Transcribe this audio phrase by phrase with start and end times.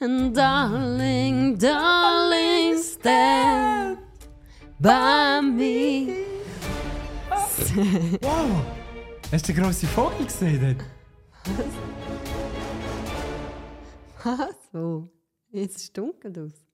[0.00, 3.98] And darling, darling, stand
[4.80, 6.24] by me.
[8.22, 8.64] Wow!
[9.32, 10.76] Hast du den grossen Vogel gesehen?
[14.22, 14.54] Was?
[14.72, 15.08] Wo?
[15.50, 16.64] Jetzt ist es dunkel aus.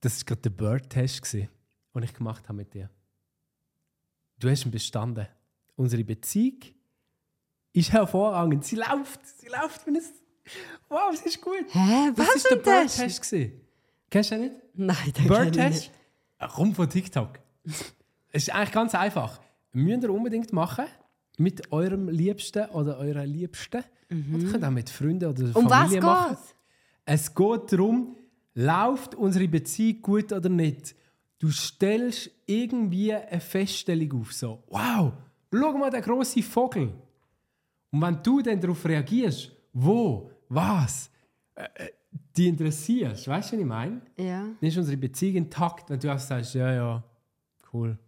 [0.00, 1.48] Das war gerade der Bird-Test, den
[2.02, 2.88] ich gemacht habe mit dir.
[4.38, 5.28] Du hast ihn bestanden.
[5.76, 6.60] Unsere Beziehung
[7.74, 8.64] ist hervorragend.
[8.64, 9.26] Sie läuft.
[9.26, 10.14] Sie läuft, wenn es.
[10.88, 11.64] Wow, es ist gut.
[11.70, 12.10] Hä?
[12.16, 12.96] Das Was war der das?
[12.96, 13.52] Bird-Test.
[14.10, 14.54] Kennst du den nicht?
[14.74, 15.70] Nein, den ich Bird-Test?
[15.70, 15.92] nicht.
[16.38, 17.38] Ah, Komm von TikTok.
[18.32, 19.40] es ist eigentlich ganz einfach.
[19.72, 20.86] Müsst ihr unbedingt machen.
[21.36, 23.84] Mit eurem Liebsten oder eurer Liebsten.
[24.34, 25.56] Oder könnt auch mit Freunden oder Mhm.
[25.56, 26.36] Um was Familie machen.
[26.36, 26.54] geht's?
[27.04, 28.16] Es geht darum,
[28.54, 30.94] läuft unsere Beziehung gut oder nicht.
[31.38, 34.32] Du stellst irgendwie eine Feststellung auf.
[34.32, 35.12] So, wow,
[35.52, 36.92] schau mal den grossen Vogel.
[37.90, 41.10] Und wenn du dann darauf reagierst, wo, was,
[41.54, 41.88] äh, äh,
[42.36, 44.00] die interessierst, weißt du, was ich meine?
[44.16, 47.02] Ja, Dann ist unsere Beziehung intakt, wenn du auch sagst, ja, ja,
[47.72, 47.98] cool.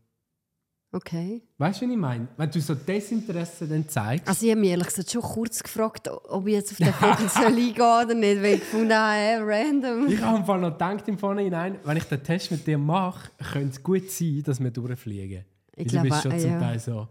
[0.92, 1.42] okay.
[1.58, 2.28] Weißt du, was ich meine?
[2.36, 4.26] Wenn du so Desinteresse dann zeigst.
[4.26, 7.28] Also ich habe mich ehrlich gesagt schon kurz gefragt, ob ich jetzt auf den Vogel
[7.28, 10.08] soll eingehen oder nicht, weil ich gefunden habe, hey, random.
[10.08, 13.30] Ich habe im Fall noch gedacht im Vorhinein, wenn ich den Test mit dir mache,
[13.52, 15.44] könnte es gut sein, dass wir durchfliegen.
[15.76, 16.58] Ich glaube, du bist schon äh, zum ja.
[16.60, 17.08] Teil so.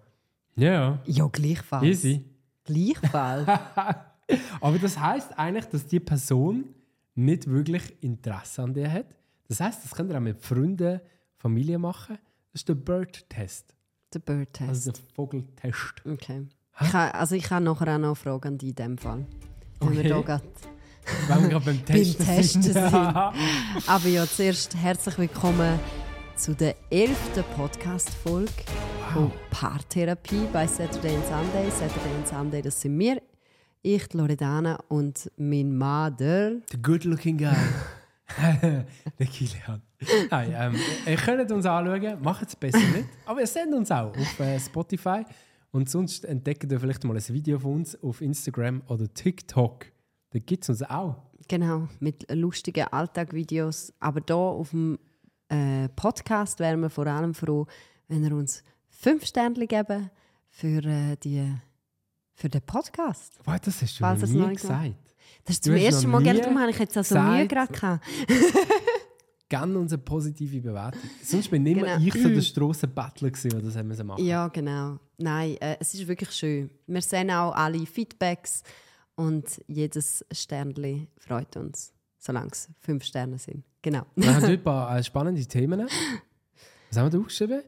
[0.55, 1.85] Ja, Ja, gleichfalls.
[1.85, 2.25] easy.
[2.65, 3.47] Gleichfalls.
[4.61, 6.65] Aber das heißt eigentlich, dass die Person
[7.15, 9.05] nicht wirklich Interesse an dir hat.
[9.47, 10.99] Das heißt, das könnt ihr auch mit Freunden,
[11.37, 12.17] Familie machen.
[12.51, 13.75] Das ist der Bird-Test,
[14.13, 14.69] der Bird-Test.
[14.69, 16.03] also der Vogeltest.
[16.05, 16.47] Okay.
[16.81, 19.25] Ich habe, also ich habe nachher auch noch eine Frage an dich in dem Fall.
[19.79, 20.09] Wenn wir Okay.
[20.09, 20.43] da grad-
[21.27, 22.73] Weil wir gerade beim Testen, Testen sind.
[22.73, 22.85] sind.
[23.87, 25.79] Aber ja, zuerst herzlich willkommen
[26.35, 28.51] zu der elften Podcast-Folge
[29.13, 31.69] von Paartherapie bei Saturday and Sunday.
[31.71, 33.21] Saturday and Sunday, das sind wir.
[33.81, 36.55] Ich, die Loredana und mein Mann, der...
[36.71, 37.55] Der good-looking guy.
[39.17, 39.81] der Kilian.
[40.29, 43.07] Nein, ähm, ihr könnt uns anschauen, macht es besser nicht.
[43.25, 45.23] Aber ihr seht uns auch auf äh, Spotify.
[45.71, 49.85] Und sonst entdeckt ihr vielleicht mal ein Video von uns auf Instagram oder TikTok.
[50.31, 51.15] Da gibt es uns auch.
[51.47, 53.93] Genau, mit lustigen Alltagvideos.
[53.99, 54.99] Aber hier auf dem
[55.47, 57.65] äh, Podcast wären wir vor allem froh,
[58.07, 60.09] wenn ihr uns fünf Sterne geben
[60.49, 61.55] für, äh, die,
[62.39, 63.37] für den Podcast.
[63.43, 64.95] Wow, das hast du Falls noch nie gesagt.
[65.43, 68.05] Das ist zum ersten Mal, Darum habe ich jetzt auch so Mühe gerade gehabt.
[69.49, 71.01] Gerne unsere positive Bewertung.
[71.23, 71.97] Sonst bin Genau.
[71.97, 74.23] ich so der Strassenbattler gewesen, der das haben müssen machen.
[74.23, 74.99] Ja, genau.
[75.17, 76.69] Nein, äh, es ist wirklich schön.
[76.87, 78.63] Wir sehen auch alle Feedbacks
[79.15, 83.63] und jedes Sternli freut uns, solange es fünf Sterne sind.
[83.81, 84.03] Genau.
[84.15, 85.87] Wir haben heute ein paar äh, spannende Themen.
[86.89, 87.63] Was haben wir da aufgeschrieben?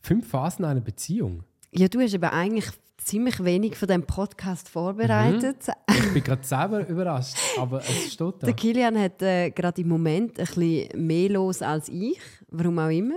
[0.00, 1.44] Fünf Phasen einer Beziehung.
[1.72, 2.66] Ja, du hast aber eigentlich
[2.98, 5.58] ziemlich wenig von dem Podcast vorbereitet.
[5.88, 8.46] Ich bin gerade selber überrascht, aber es steht da.
[8.46, 12.20] Der Kilian hat äh, gerade im Moment ein bisschen mehr los als ich.
[12.48, 13.14] Warum auch immer.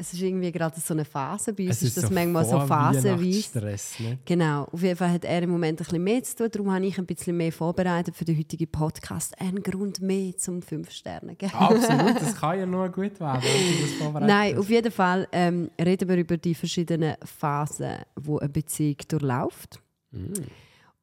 [0.00, 1.52] Es ist irgendwie gerade so eine Phase.
[1.52, 3.20] Bei uns Es ist, das manchmal so phasenweise.
[3.20, 4.18] Weihnachtsstress, ne?
[4.24, 4.64] Genau.
[4.70, 6.48] Auf jeden Fall hat er im Moment ein bisschen mehr zu tun.
[6.52, 9.34] Darum habe ich ein bisschen mehr vorbereitet für den heutigen Podcast.
[9.40, 11.52] Ein Grund mehr zum fünf Sterne geben.
[11.52, 15.68] Absolut, das kann ja nur gut werden, wenn du das Nein, auf jeden Fall ähm,
[15.80, 19.80] reden wir über die verschiedenen Phasen, wo eine Beziehung durchläuft.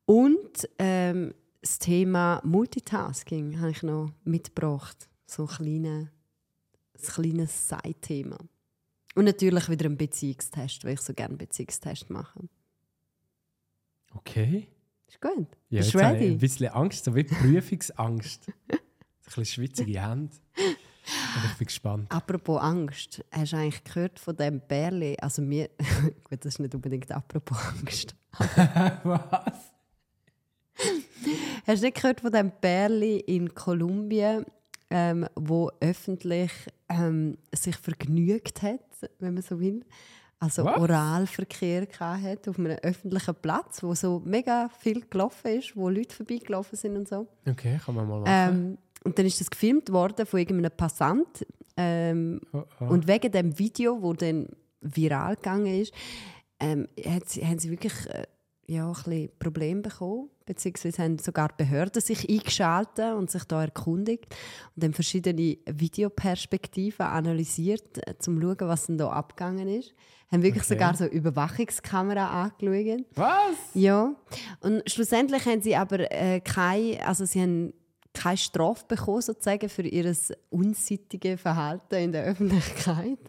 [0.06, 5.10] Und ähm, das Thema Multitasking habe ich noch mitgebracht.
[5.26, 6.08] So ein kleines,
[6.94, 8.38] ein kleines Side-Thema.
[9.16, 12.40] Und natürlich wieder ein Beziehungstest, weil ich so gerne einen Beziehungstest mache.
[14.14, 14.68] Okay.
[15.08, 15.48] Ist gut?
[15.70, 16.32] Ja, Bist jetzt du habe ich ready?
[16.34, 18.48] ein bisschen Angst, so wie Prüfungsangst.
[18.70, 18.80] ein
[19.24, 20.36] bisschen schwitzige Hände.
[21.38, 22.12] Aber ich bin gespannt.
[22.12, 25.16] Apropos Angst, hast du eigentlich gehört von dem Bärli?
[25.20, 25.70] Also mir,
[26.30, 28.16] gut, das ist nicht unbedingt apropos Angst.
[29.04, 29.74] Was?
[31.68, 34.46] Hast du nicht gehört von dem Bärli in Kolumbien,
[34.90, 36.52] ähm, wo öffentlich
[36.90, 38.82] ähm, sich vergnügt hat,
[39.20, 39.84] wenn man so will?
[40.40, 40.78] Also Was?
[40.78, 46.14] Oralverkehr gehabt hat auf einem öffentlichen Platz, wo so mega viel gelaufen ist, wo Leute
[46.14, 47.28] vorbeigelaufen sind und so.
[47.50, 48.32] Okay, kann man mal machen.
[48.58, 51.46] Ähm, und dann ist das gefilmt worden von irgendeinem Passant.
[51.78, 52.86] Ähm, Oh, oh.
[52.86, 54.48] Und wegen dem Video, wo dann
[54.82, 55.94] viral gegangen ist,
[56.60, 58.26] ähm, hat sie, haben sie wirklich äh,
[58.68, 60.30] ja, ein bisschen Probleme bekommen.
[60.46, 64.26] Beziehungsweise haben sogar Behörden sich eingeschaltet und sich da erkundigt
[64.76, 69.94] und dann verschiedene Videoperspektiven analysiert, äh, um zu schauen, was denn da abgegangen ist.
[70.32, 70.74] Haben wirklich Okay.
[70.74, 73.06] sogar so Überwachungskamera angeschaut.
[73.16, 73.56] Was?
[73.74, 74.16] Ja,
[74.62, 77.74] und schlussendlich haben sie aber äh, keine, also sie haben
[78.14, 80.16] keine Strafe bekommen sozusagen für ihr
[80.50, 83.20] unsittige Verhalten in der Öffentlichkeit.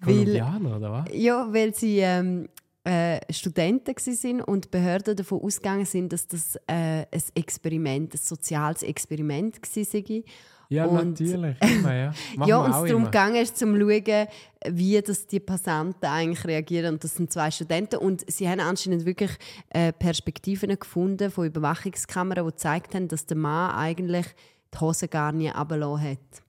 [0.00, 1.04] Weil, Kolumbianer, oder was?
[1.12, 2.48] ja, weil sie ähm,
[2.86, 8.18] äh, Studenten sind und die Behörden davon ausgegangen sind, dass das äh, ein Experiment, ein
[8.18, 10.22] soziales Experiment war.
[10.68, 11.56] Ja, Und- natürlich.
[11.62, 14.26] Immer, ja, Machen ja, und es darum gegangen ist, zum zu schauen,
[14.68, 16.94] wie das die Passanten eigentlich reagieren.
[16.94, 17.96] Und das sind zwei Studenten.
[17.96, 19.30] Und sie haben anscheinend wirklich
[19.70, 24.26] äh, Perspektiven gefunden von Überwachungskameras, die gezeigt haben, dass der Mann eigentlich
[24.74, 26.42] die Hose gar nie runtergelassen hat.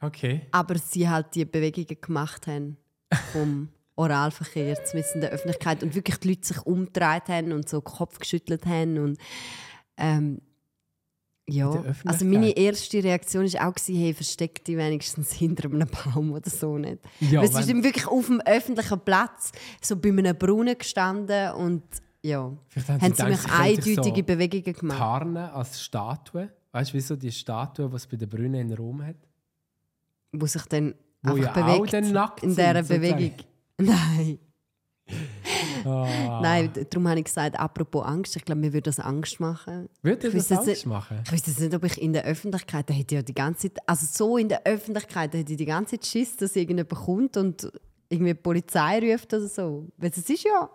[0.00, 0.42] Okay.
[0.50, 2.76] Aber sie halt die Bewegungen gemacht haben
[3.32, 7.80] vom Oralverkehr zumindest in der Öffentlichkeit und wirklich die Leute sich umgedreht haben und so
[7.80, 9.18] den Kopf geschüttelt haben und
[9.96, 10.40] ähm,
[11.48, 16.32] ja, also meine erste Reaktion war auch, gewesen, hey, versteck dich wenigstens hinter einem Baum
[16.32, 16.98] oder so nicht.
[17.20, 21.84] Ja, es ist wirklich auf dem öffentlichen Platz, so bei einem Brunnen gestanden und
[22.22, 24.98] ja, Vielleicht haben haben sie mich gedacht, sie können sich eindeutige so Bewegungen gemacht.
[24.98, 26.50] tarnen als Statue.
[26.72, 29.16] Weißt du, wieso die Statue, die es bei den Brünnen in Rom hat?
[30.40, 33.34] wo sich dann Wo einfach ja auch bewegt dann nackt in dieser sozusagen.
[33.80, 34.38] Nein.
[35.84, 36.40] Ah.
[36.42, 39.88] Nein, darum habe ich gesagt, apropos Angst, ich glaube, mir würde das Angst machen.
[40.02, 41.20] Würde das Angst nicht- machen?
[41.24, 43.72] Ich weiß jetzt nicht, ob ich in der Öffentlichkeit, da hätte ich ja die ganze
[43.72, 46.90] Zeit, also so in der Öffentlichkeit, da hätte ich die ganze Zeit Schiss, dass irgendjemand
[46.90, 47.70] kommt und
[48.08, 49.88] irgendwie die Polizei ruft oder so.
[49.96, 50.68] Weil es ist ja,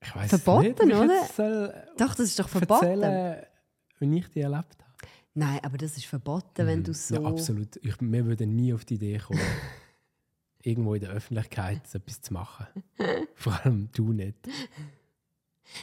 [0.00, 1.24] Verboten, nicht, oder?
[1.36, 2.84] soll doch, das ist doch verboten.
[3.02, 3.46] erzählen,
[3.98, 5.08] wie ich die erlebt habe.
[5.34, 7.16] Nein, aber das ist verboten, wenn du so...
[7.16, 7.22] Mhm.
[7.22, 7.76] Ja, absolut.
[7.82, 9.40] Ich, wir würden nie auf die Idee kommen,
[10.62, 12.66] irgendwo in der Öffentlichkeit so etwas zu machen.
[13.34, 14.36] Vor allem du nicht.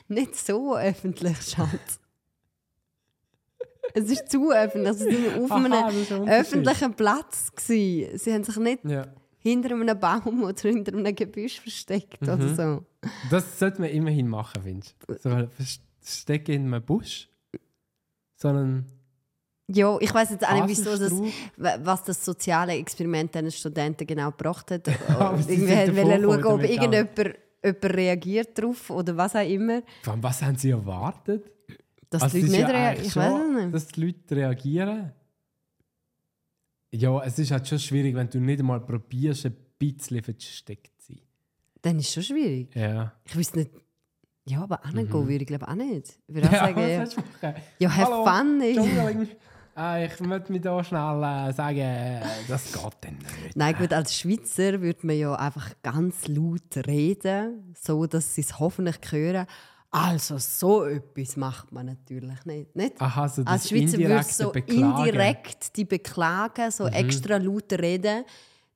[0.07, 1.99] Nicht so öffentlich, Schatz.
[3.93, 4.93] es ist zu öffentlich.
[4.93, 7.51] Sie sind auf Aha, einem öffentlichen Platz.
[7.55, 8.17] Gewesen.
[8.17, 9.07] Sie haben sich nicht Ja.
[9.39, 12.29] hinter einem Baum oder hinter einem Gebüsch versteckt Mhm.
[12.29, 12.85] oder so.
[13.29, 15.13] Das sollte man immerhin machen, findest du?
[15.17, 15.47] So
[16.01, 17.29] verstecken in einem Busch,
[18.35, 18.85] sondern
[19.69, 21.11] Ja, ich weiß jetzt auch nicht, wieso das,
[21.83, 24.87] was das soziale Experiment den Studenten genau gebracht hat.
[24.87, 27.17] Irgendwie wollen schauen, ob irgendjemand
[27.63, 29.81] jemand reagiert darauf oder was auch immer.
[30.05, 31.51] Allem, was haben sie erwartet?
[32.09, 33.05] Dass Also die Leute nicht ja reagieren.
[33.05, 33.73] Ich weiß nicht.
[33.73, 35.11] Dass die Leute reagieren.
[36.91, 41.13] Ja, es ist halt schon schwierig, wenn du nicht einmal probierst, ein bisschen versteckt zu
[41.13, 41.21] sein.
[41.81, 42.73] Dann ist es schon schwierig.
[42.73, 43.13] Ja.
[43.25, 43.71] Ich wüsste nicht.
[44.47, 46.17] Ja, aber angehen würde ich glaube auch nicht.
[46.27, 46.77] Ich würde auch Mhm.
[46.87, 49.27] ja, sagen, ja have Hallo, fun.
[49.79, 53.55] Ah, ich möchte mich da schnell äh, sagen, das geht dann nicht.
[53.55, 58.57] Nein, gut, als Schweizer würde man ja einfach ganz laut reden, so dass sie es
[58.57, 59.45] hoffentlich hören.
[59.91, 62.75] Also so etwas macht man natürlich nicht.
[62.75, 62.99] nicht?
[62.99, 65.05] Aha, so Als Schweizer würdest du so Beklagen.
[65.05, 66.71] indirekt die beklagen, Mhm.
[66.71, 68.25] so extra laut reden,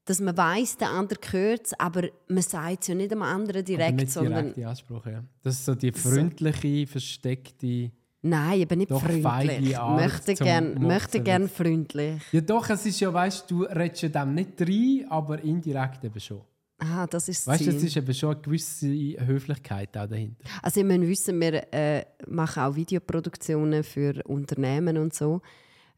[0.05, 3.57] dass man weiß, der andere hört es, aber man sagt es ja nicht dem anderen
[3.61, 5.23] Aber direkt, nicht sondern direkte Ansprache, ja.
[5.41, 7.91] Das ist so die freundliche, versteckte...
[8.21, 9.77] nein, eben nicht Doch freundlich.
[9.77, 12.21] Art Möchte gern, möchte gern freundlich.
[12.31, 16.19] Ja doch, es ist ja, weißt du, redest ja dem nicht rein, aber indirekt eben
[16.19, 16.41] schon.
[16.83, 20.43] Ah, das ist Weißt du, es ist eben schon eine gewisse Höflichkeit auch dahinter.
[20.63, 25.41] Also ihr müsst wissen, wir äh, machen auch Videoproduktionen für Unternehmen und so.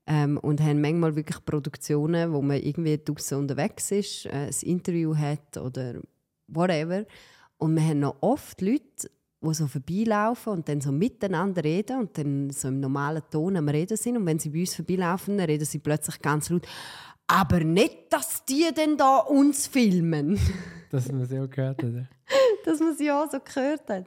[0.06, 5.16] Ähm, und haben manchmal wirklich Produktionen, wo man irgendwie draußen unterwegs ist, äh, ein Interview
[5.16, 6.02] hat oder
[6.48, 7.06] whatever.
[7.58, 9.10] Und wir haben noch oft Leute,
[9.44, 13.68] die so vorbeilaufen und dann so miteinander reden und dann so im normalen Ton am
[13.70, 14.18] Reden sind.
[14.18, 16.66] Und wenn sie bei uns vorbeilaufen, dann reden sie plötzlich ganz laut.
[17.28, 20.40] Aber nicht, dass die denn da uns filmen.
[20.90, 21.92] Dass man ja auch gehört hat.
[21.94, 22.06] ja.
[22.66, 24.06] dass man sie auch so gehört hat.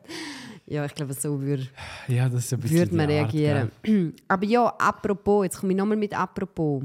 [0.67, 1.67] Ja, ich glaube, so würde
[2.09, 3.71] Ja, würde man Art, reagieren.
[3.83, 4.15] gell?
[4.29, 6.85] Aber ja, apropos, jetzt komme ich nochmal mit apropos.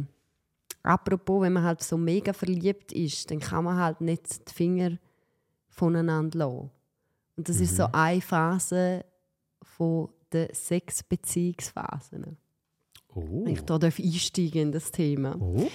[0.84, 4.98] Apropos, wenn man halt so mega verliebt ist, dann kann man halt nicht die Finger
[5.70, 6.72] voneinander lassen.
[7.36, 7.94] Und das ist so Mhm.
[7.94, 9.06] eine Phase
[9.62, 12.38] von der Sexbeziehungsphasen.
[13.14, 13.46] Oh.
[13.46, 15.36] Wenn ich da darf einsteigen in das Thema.
[15.40, 15.68] Oh.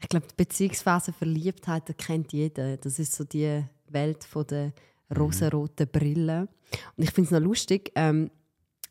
[0.00, 2.76] Ich glaube, die Beziehungsphase Verliebtheit, das kennt jeder.
[2.76, 4.72] Das ist so die Welt von der
[5.16, 6.48] rosaroten Brille.
[6.96, 8.30] Und ich finde es noch lustig, ähm,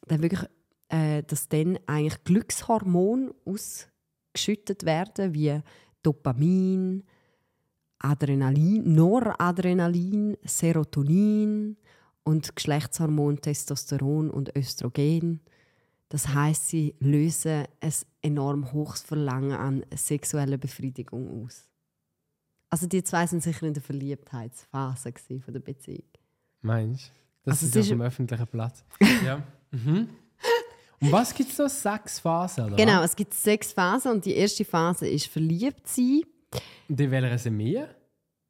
[0.07, 0.41] dann wirklich,
[0.89, 5.60] äh, dass dann eigentlich Glückshormone ausgeschüttet werden, wie
[6.03, 7.03] Dopamin,
[8.03, 11.77] Adrenalin, Noradrenalin, Serotonin
[12.24, 15.41] und Geschlechtshormon Testosteron und Östrogen.
[16.10, 21.70] Das heißt, sie lösen ein enorm hohes Verlangen an sexueller Befriedigung aus.
[22.70, 26.03] Also die zwei sind sicher in der Verliebtheitsphase von der Beziehung.
[26.62, 27.12] Meinst du?
[27.43, 28.84] Das Also ist auf dem öffentlichen Platz.
[29.25, 29.43] ja.
[29.72, 30.10] Mhm.
[31.01, 31.67] Und was gibt es da?
[31.67, 32.75] Sechs Phasen, oder?
[32.75, 36.22] Genau, es gibt sechs Phasen und die erste Phase ist verliebt sein.
[36.88, 37.88] Die wären sie mehr?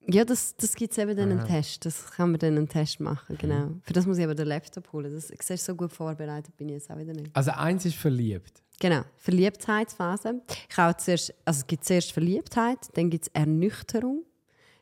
[0.08, 1.48] Ja, das, das gibt es eben dann einen Aha.
[1.48, 1.86] Test.
[1.86, 3.70] Das kann man dann einen Test machen, genau.
[3.84, 5.14] Für das muss ich aber den Laptop holen.
[5.14, 7.30] Das siehst du, so gut vorbereitet bin ich jetzt auch wieder nicht.
[7.36, 8.64] Also eins ist verliebt.
[8.80, 10.42] Genau, Verliebtheitsphase.
[10.70, 14.24] Ich habe zuerst, also es gibt zuerst Verliebtheit, dann gibt es Ernüchterung,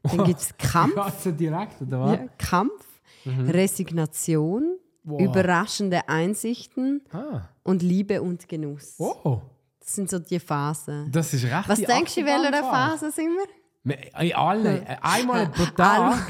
[0.03, 0.95] dann gibt es Kampf.
[0.97, 2.17] Also direkt, oder was?
[2.17, 2.85] Ja, Kampf.
[3.25, 5.21] Resignation, Wow.
[5.21, 7.41] überraschende Einsichten Ah.
[7.63, 8.95] und Liebe und Genuss.
[8.99, 9.41] Oh,
[9.89, 11.11] Das sind so die Phasen.
[11.11, 12.51] das ist recht Was denkst du, in welcher.
[12.61, 13.45] Phase sind wir?
[13.83, 16.27] Wir- In alle, einmal pro Tag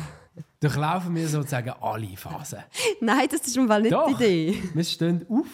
[0.61, 2.59] durchlaufen wir sozusagen alle Phasen.
[3.01, 4.07] Nein, das ist im Fall nicht Doch.
[4.07, 4.63] die Idee.
[4.73, 5.47] Wir stehen auf,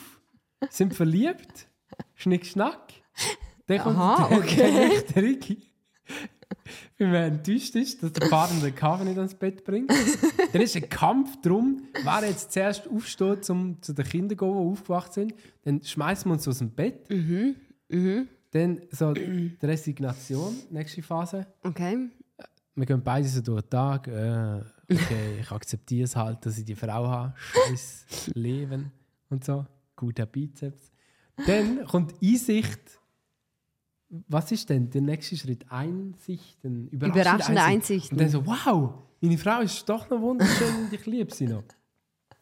[0.70, 1.68] sind verliebt,
[2.14, 2.94] schnick, schnack.
[3.66, 5.04] Dann kommt Aha, der, okay.
[5.16, 5.72] der Ricky.
[7.00, 9.92] Wenn man enttäuscht ist, dass der Partner den Kaffee nicht ans Bett bringt.
[10.54, 14.54] Dann ist ein Kampf darum, wer jetzt zuerst aufsteht, um zu den Kindern zu gehen,
[14.54, 15.34] die aufgewacht sind.
[15.64, 17.10] Dann schmeißen wir uns aus dem Bett.
[17.90, 21.46] Dann so die Resignation, nächste Phase.
[21.62, 22.10] Okay.
[22.76, 24.08] Wir gehen beide so durch den Tag.
[24.08, 24.62] Äh,
[24.92, 27.34] okay, ich akzeptiere es halt, dass ich die Frau habe.
[27.38, 28.92] Scheiß Leben
[29.30, 29.66] und so.
[29.96, 30.92] Guter Bizeps.
[31.48, 33.00] Dann kommt Einsicht.
[34.28, 35.66] Was ist denn der nächste Schritt?
[35.70, 36.88] Einsichten.
[36.90, 38.12] Überraschende, Überraschende Einsicht.
[38.12, 41.64] Und dann so, wow, meine Frau ist doch noch wunderschön und ich liebe sie noch.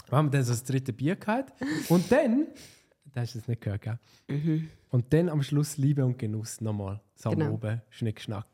[0.08, 1.54] Dann haben wir dann so das dritte Bier gehabt.
[1.90, 2.48] Und dann,
[3.06, 4.00] das hast du es nicht gehört, gell?
[4.94, 7.02] Und dann am Schluss Liebe und Genuss nochmal.
[7.16, 7.54] So am Genau.
[7.54, 8.46] oben, Schnick, Schnack.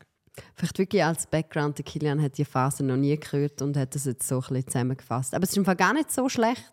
[0.56, 4.06] Vielleicht wirklich als Background, der Kilian hat die Phase noch nie gehört und hat das
[4.06, 5.34] jetzt so ein bisschen zusammengefasst.
[5.36, 6.72] Aber es ist im Fall gar nicht so schlecht.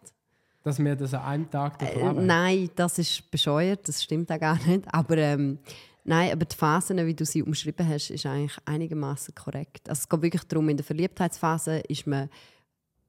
[0.63, 4.57] Dass wir das an einem Tag Äh, nein, das ist bescheuert, das stimmt auch gar
[4.67, 4.85] nicht.
[4.95, 5.59] Aber ähm,
[6.05, 9.89] nein, aber die Phasen, wie du sie umschrieben hast, ist eigentlich einigermaßen korrekt.
[9.91, 12.31] Also es geht wirklich darum, in der Verliebtheitsphase ist man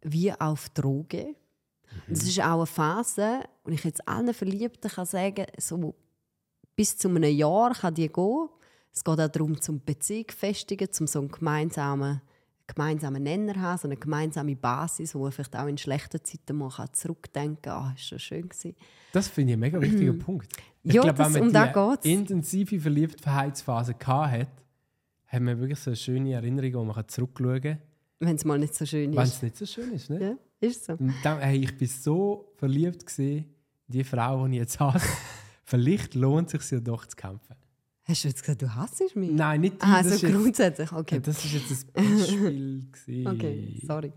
[0.01, 1.35] wie auf Droge.
[2.07, 5.93] Und Das ist auch eine Phase, und ich jetzt allen Verliebten kann sagen, so
[6.77, 8.49] bis zu einem Jahr kann die gehen.
[8.93, 12.21] Es geht auch darum, zum Beziehung zu festigen, zum so einen gemeinsamen,
[12.67, 16.57] gemeinsamen Nenner zu haben, so eine gemeinsame Basis, wo man vielleicht auch in schlechten Zeiten
[16.57, 18.75] mal kann zurückdenken kann, ah, ist schon schön gewesen.
[19.11, 20.47] Das finde ich ein mega wichtiger Punkt.
[20.83, 20.93] Ich.
[20.93, 22.03] Ja, glaube, wenn um man geht's.
[22.03, 24.47] die intensive Verliebtheitsphase hat,
[25.27, 27.81] hat man wirklich so eine schöne Erinnerung, wo man zurückschauen kann,
[28.19, 29.35] Wenn es mal nicht so schön wenn ist.
[29.35, 30.09] es nicht so schön ist.
[30.09, 30.21] Ne?
[30.61, 30.93] Ja, ist so.
[30.93, 33.45] Und dann, hey, ich bin so verliebt gewesen,
[33.87, 35.01] die Frau, die ich jetzt habe.
[35.69, 37.55] Vielleicht lohnt es sich ja doch zu kämpfen.
[38.05, 39.29] Hast du jetzt gesagt, du hasst mich?
[39.31, 39.75] Nein, nicht.
[39.81, 40.91] Ah, das, so ist jetzt, grundsätzlich.
[40.93, 41.19] Okay.
[41.19, 43.27] das ist jetzt ein Beispiel.
[43.27, 44.13] okay, sorry.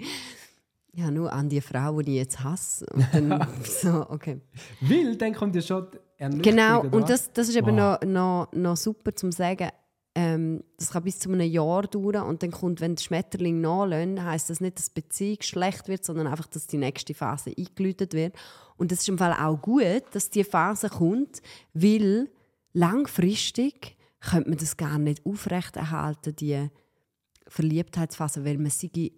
[0.92, 2.86] Ja, nur an die Frau, die ich jetzt hasse.
[2.94, 4.40] Und dann, so, okay.
[4.80, 5.88] Weil dann kommt ja schon.
[6.18, 7.98] Genau, und das, das ist eben Wow.
[8.02, 9.70] noch, noch, noch super zu sagen.
[10.14, 14.24] Ähm, das kann bis zu einem Jahr dauern und dann kommt, wenn die Schmetterling nachlösen,
[14.24, 18.12] heisst das nicht, dass die Beziehung schlecht wird, sondern einfach, dass die nächste Phase eingeläutet
[18.12, 18.34] wird.
[18.80, 21.42] Und es ist im Fall auch gut, dass die Phase kommt,
[21.74, 22.30] weil
[22.72, 26.66] langfristig könnte man das gar nicht aufrechterhalten, die
[27.46, 29.12] Verliebtheitsphase, weil man sie,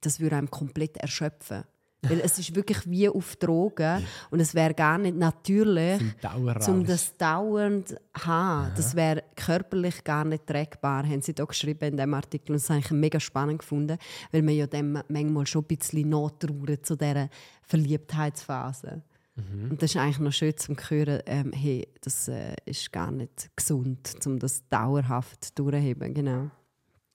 [0.00, 1.62] das würde einem komplett erschöpfen.
[2.02, 6.00] Weil es ist wirklich wie auf Drogen und es wäre gar nicht natürlich,
[6.66, 8.72] um das dauernd zu haben.
[8.74, 12.52] Das wäre körperlich gar nicht trägbar, haben sie da geschrieben in diesem Artikel.
[12.52, 13.98] Und das habe ich mega spannend gefunden,
[14.32, 17.28] weil man ja dem manchmal schon ein bisschen nachtrauert zu dieser
[17.62, 19.02] Verliebtheitsphase.
[19.70, 23.50] Und das ist eigentlich noch schön zu hören, ähm, hey, das äh, ist gar nicht
[23.56, 26.14] gesund, um das dauerhaft durchzuheben.
[26.14, 26.50] Genau.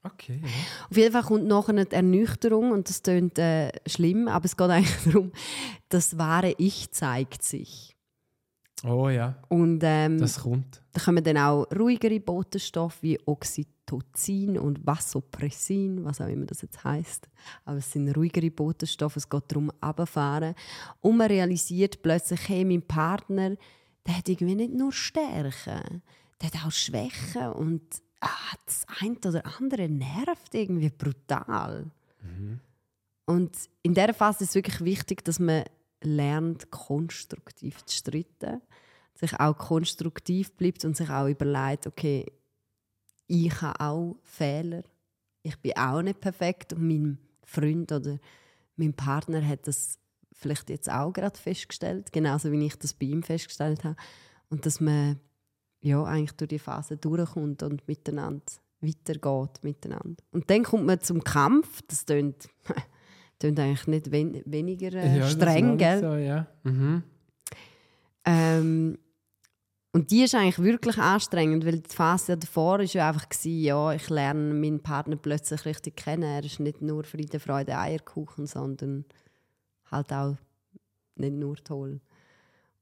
[0.05, 0.39] Okay.
[0.43, 0.49] Ja.
[0.89, 4.69] Auf jeden Fall kommt nachher die Ernüchterung und das klingt äh, schlimm, aber es geht
[4.69, 5.31] eigentlich darum,
[5.89, 7.95] das wahre Ich zeigt sich.
[8.83, 10.83] Oh ja, Und ähm, das kommt.
[10.91, 16.83] da kommen dann auch ruhigere Botenstoffe wie Oxytocin und Vasopressin, was auch immer das jetzt
[16.83, 17.27] heißt.
[17.63, 20.53] Aber es sind ruhigere Botenstoffe, es geht darum, runterfahren.
[21.01, 23.55] Und man realisiert plötzlich, hey, mein Partner,
[24.05, 26.03] der hat irgendwie nicht nur Stärken,
[26.41, 27.81] der hat auch Schwächen und
[28.21, 31.91] ah, das eine oder andere nervt irgendwie brutal.
[33.25, 35.63] Und in dieser Phase ist es wirklich wichtig, dass man
[36.01, 38.61] lernt, konstruktiv zu streiten,
[39.15, 42.25] sich auch konstruktiv bleibt und sich auch überlegt, okay,
[43.27, 44.83] ich habe auch Fehler,
[45.41, 48.19] ich bin auch nicht perfekt und mein Freund oder
[48.75, 49.97] mein Partner hat das
[50.33, 53.95] vielleicht jetzt auch gerade festgestellt, genauso wie ich das bei ihm festgestellt habe.
[54.49, 55.19] Und dass man
[55.85, 58.41] ja, eigentlich durch die Phase durchkommt und miteinander
[58.81, 59.63] weitergeht.
[59.63, 60.23] Miteinander.
[60.31, 62.49] Und dann kommt man zum Kampf, das klingt,
[63.39, 66.01] klingt eigentlich nicht wen weniger äh, Ja, streng, gell?
[66.01, 66.47] So, ja.
[66.63, 67.03] Mhm.
[68.25, 68.97] Ähm,
[69.91, 73.93] und die ist eigentlich wirklich anstrengend, weil die Phase davor war ja einfach, gewesen, ja,
[73.93, 76.23] ich lerne meinen Partner plötzlich richtig kennen.
[76.23, 79.05] Er ist nicht nur Friede, Freude, Eierkuchen, sondern
[79.91, 80.35] halt auch
[81.15, 82.01] nicht nur toll.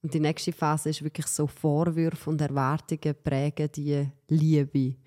[0.04, 4.98] Und die nächste Phase ist wirklich so Vorwürfe und Erwartungen prägen die Liebe,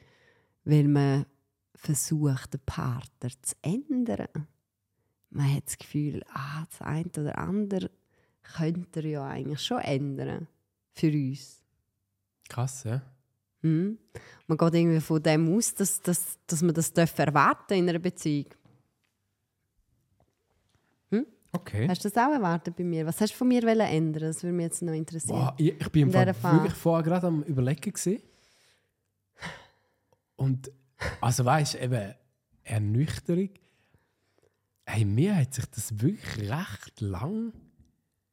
[0.65, 1.27] weil man
[1.75, 4.49] versucht, den Partner zu ändern.
[5.29, 7.91] Man hat das Gefühl, ah, das eine oder andere
[8.43, 10.49] könnte er ja eigentlich schon ändern.
[10.95, 11.61] Für uns.
[12.49, 13.03] Krass, ja.
[13.61, 13.99] Hm?
[14.47, 17.99] Man geht irgendwie von dem aus, dass, dass, dass man das darf erwarten in einer
[17.99, 18.47] Beziehung.
[21.57, 21.89] Okay.
[21.89, 23.07] Hast du das auch erwartet bei mir?
[23.07, 24.23] Was hast du von mir ändern?
[24.23, 25.39] Das würde mich jetzt noch interessieren.
[25.39, 28.23] Boah, ich, ich bin im Fall wirklich vorher gerade am überlegen gewesen.
[30.37, 30.71] Und
[31.21, 32.15] also weißt du, eben
[32.65, 33.51] Ernüchterung.
[34.85, 37.53] Hey, mir hat sich das wirklich recht lang.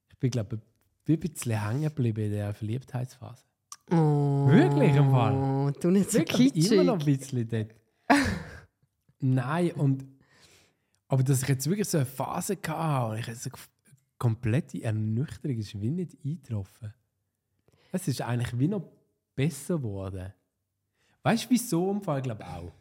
[0.10, 0.60] Ich bin glaube
[1.06, 3.44] ich ein bisschen hängen geblieben in der Verliebtheitsphase.
[3.92, 5.74] Oh, Wirklich, im Fall?
[5.82, 6.72] Du nicht so Wirklich kitschig.
[6.72, 7.76] immer noch ein bisschen dort.
[9.20, 10.06] Nein, und
[11.14, 13.62] aber dass ich jetzt wirklich so eine Phase hatte und ich so eine
[14.18, 16.92] komplette Ernüchterung ist wie nicht eingetroffen.
[17.92, 18.90] Es ist eigentlich wie noch
[19.36, 20.34] besser geworden.
[21.22, 22.72] Weißt du, wieso im Fall, glaube auch?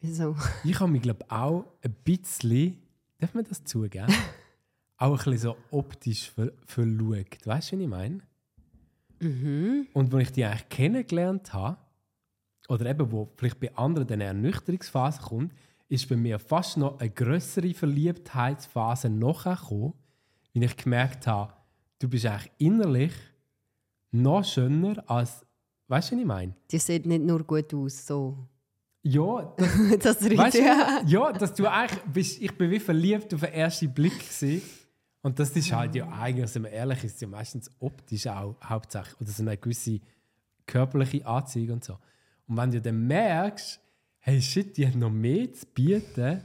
[0.00, 0.34] Wieso?
[0.64, 2.78] Ich habe mich, glaube auch ein bisschen,
[3.18, 4.06] darf man das zugeben,
[4.96, 7.46] auch ein bisschen so optisch ver verschaut.
[7.46, 8.20] Weißt du, was ich meine?
[9.20, 9.88] Mhm.
[9.92, 11.76] Und als ich die eigentlich kennengelernt habe,
[12.70, 15.52] oder eben wo vielleicht bei anderen eine Ernüchterungsphase kommt,
[15.88, 19.94] ist bei mir fast noch eine größere Verliebtheitsphase nachher gekommen,
[20.54, 21.52] weil ich gemerkt habe,
[21.98, 23.12] du bist eigentlich innerlich
[24.10, 25.44] noch schöner als,
[25.88, 26.54] weißt du, was ich meine?
[26.70, 28.48] Die sieht nicht nur gut aus, so.
[29.02, 29.68] Ja, das,
[30.00, 31.02] das riecht weißt ja.
[31.06, 34.62] ja, dass du eigentlich bist, ich bin wie verliebt auf den ersten Blick gewesen.
[35.20, 39.20] Und das ist halt ja eigentlich, sind wir ehrlich, ist ja meistens optisch auch hauptsächlich
[39.20, 40.00] oder so eine gewisse
[40.66, 41.98] körperliche Anziehung und so.
[42.46, 43.80] Und wenn du dann merkst,
[44.26, 46.40] hey shit, die hat noch mehr zu bieten,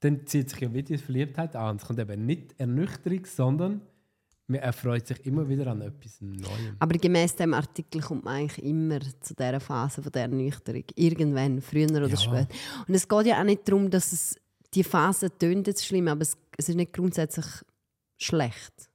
[0.00, 1.76] dann zieht sich ja wieder die Verliebtheit an.
[1.76, 3.80] Es kommt eben nicht Ernüchterung, sondern
[4.46, 6.76] man erfreut sich immer wieder an etwas Neuem.
[6.78, 10.84] Aber gemäß dem Artikel kommt man eigentlich immer zu dieser Phase von der Ernüchterung.
[10.96, 12.16] Irgendwann, früher oder Ja.
[12.18, 12.48] später.
[12.86, 14.36] Und es geht ja auch nicht darum, dass es
[14.74, 17.46] die Phase tönt jetzt schlimm, aber es, es ist nicht grundsätzlich
[18.18, 18.90] schlecht.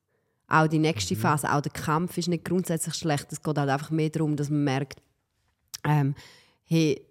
[0.47, 1.19] Auch die nächste Mhm.
[1.19, 3.31] Phase, auch der Kampf ist nicht grundsätzlich schlecht.
[3.31, 5.01] Es geht halt einfach mehr darum, dass man merkt,
[5.83, 6.13] ähm,
[6.69, 7.01] hey,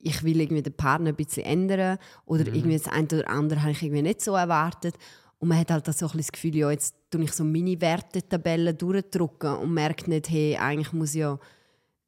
[0.00, 2.54] ich will irgendwie den Partner ein bisschen ändern oder Mhm.
[2.54, 4.94] irgendwie das eine oder andere habe ich irgendwie nicht so erwartet.
[5.38, 8.76] Und man hat halt so ein das Gefühl, ja, jetzt tue ich so meine Wertetabellen
[8.76, 11.38] durchdrücken und merkt nicht, hey, eigentlich muss ja,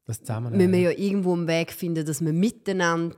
[0.06, 0.56] Das zusammen.
[0.56, 3.16] müssen wir ja irgendwo einen Weg finden, dass wir miteinander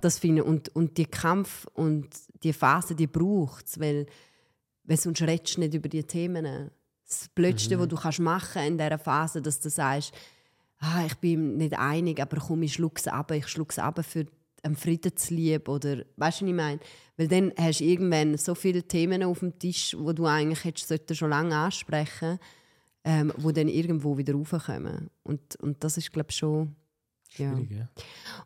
[0.00, 0.42] das finden.
[0.42, 2.08] Und, und die Kampf und
[2.42, 4.06] die Phase, die braucht es, weil,
[4.84, 6.70] weil sonst redest du nicht über die Themen.
[7.06, 10.12] Das Blödste, was du kannst machen in dieser Phase, dass du sagst,
[10.84, 14.26] ah, ich bin nicht einig, aber komm, ich schluck's ab, ich schluck's ab für
[14.62, 16.80] einen Frieden zu lieb oder weißt du, was ich meine?
[17.16, 21.16] Weil dann hast du irgendwann so viele Themen auf dem Tisch, wo du eigentlich hättest,
[21.16, 22.38] schon lange ansprechen,
[23.04, 25.10] ähm, wo dann irgendwo wieder raufkommen.
[25.22, 26.74] Und, und das ist glaube ich schon
[27.36, 27.52] ja.
[27.52, 27.88] Schwierig, ja.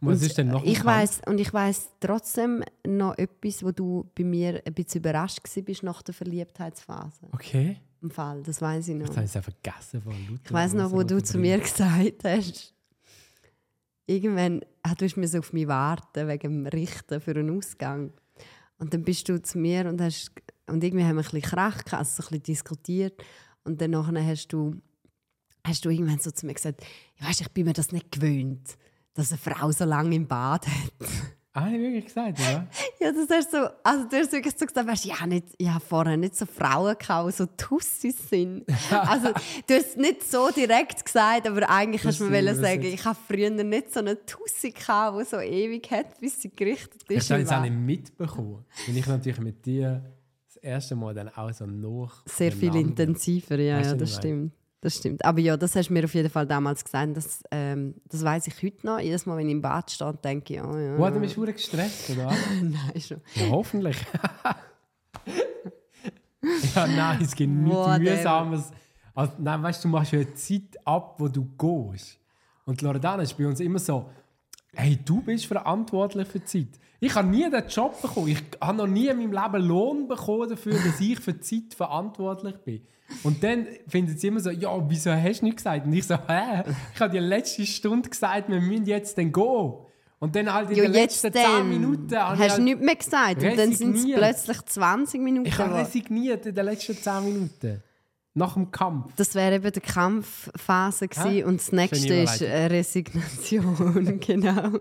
[0.01, 0.64] Und was Und ist denn noch?
[0.64, 5.40] ich weiss, und ich weiß trotzdem noch etwas, wo du bei mir ein bisschen überrascht
[5.64, 7.29] bist nach der Verliebtheitsphase.
[7.33, 7.81] Okay.
[8.00, 9.06] Im Fall, das weiß ich noch.
[9.06, 10.42] Jetzt habe ich es vergessen von Luther.
[10.44, 12.74] Ich weiß noch, wo du zu mir gesagt hast,
[14.06, 18.12] irgendwann ah, du so auf mich warten wegen dem Richten für einen Ausgang.
[18.78, 20.30] Und dann bist du zu mir und hast
[20.66, 23.22] und irgendwie haben wir ein bisschen Krach gehabt, also so ein bisschen diskutiert
[23.64, 24.80] und dann nachher hast du
[25.66, 26.82] hast du irgendwann so zu mir gesagt,
[27.18, 28.76] ja, weißt, ich bin mir das nicht gewöhnt,
[29.14, 30.92] dass eine Frau so lange im Bad hat.
[31.59, 32.68] Ah, habe ich wirklich gesagt, oder?
[33.01, 35.85] Ja, das hast so, also du hast wirklich so gesagt, weißt, ja, nicht, ich habe
[35.85, 38.64] vorher nicht so Frauen gehabt, die so Tussis sind.
[38.90, 39.33] also
[39.66, 43.05] du hast es nicht so direkt gesagt, aber eigentlich Das hast du mir sagen, ich
[43.05, 47.16] habe früher nicht so eine Tussi gehabt, die so ewig hat, bis sie gerichtet Ich
[47.16, 47.31] ist.
[47.31, 48.64] habe im es auch nicht mitbekommen.
[48.87, 50.05] Weil ich natürlich mit dir
[50.47, 52.25] das erste Mal dann auch so noch.
[52.27, 54.53] Sehr viel intensiver, ja, ja das ich stimmt.
[54.81, 55.25] Das stimmt.
[55.25, 57.17] Aber ja, das hast du mir auf jeden Fall damals gesagt.
[57.17, 59.01] Das, ähm, das weiß ich heute noch.
[59.01, 60.97] Jedes Mal, wenn ich im Bad stehe, denke ich, oh ja.
[60.97, 62.27] Wo hat er mich schon gestresst, oder?
[62.62, 63.21] Nein, schon.
[63.35, 63.97] Ja, hoffentlich.
[66.75, 67.99] ja, nein, es gibt nichts.
[67.99, 68.71] Mühsames.
[69.14, 72.21] Also, nein, weißt du, du machst ja eine Zeit ab, wo du gehst.
[72.64, 74.09] Und Loredana ist bei uns immer so,
[74.74, 76.81] hey, du bist verantwortlich für die Zeit.
[77.00, 78.28] Ich habe nie den Job bekommen.
[78.28, 81.74] Ich habe noch nie in meinem Leben Lohn bekommen dafür, dass ich für die Zeit
[81.74, 82.81] verantwortlich bin.
[83.22, 85.87] Und dann findet sie immer so, ja, wieso hast du nicht gesagt?
[85.87, 86.64] Und ich so, hä?
[86.94, 89.72] Ich habe die letzte Stunde gesagt, wir müssen jetzt dann gehen.
[90.20, 91.68] Und dann halt in Ja, den jetzt letzten 10 dann.
[91.68, 93.42] Minuten Hast du halt- nichts mehr gesagt.
[93.44, 95.46] Und dann sind es plötzlich 20 Minuten.
[95.48, 97.83] Ich habe resigniert in den letzten 10 Minuten.
[98.38, 99.12] Nach dem Kampf.
[99.16, 101.09] Das wäre eben die Kampfphase Hä?
[101.09, 101.44] gewesen.
[101.44, 104.20] und das nächste ist äh, Resignation.
[104.27, 104.79] genau.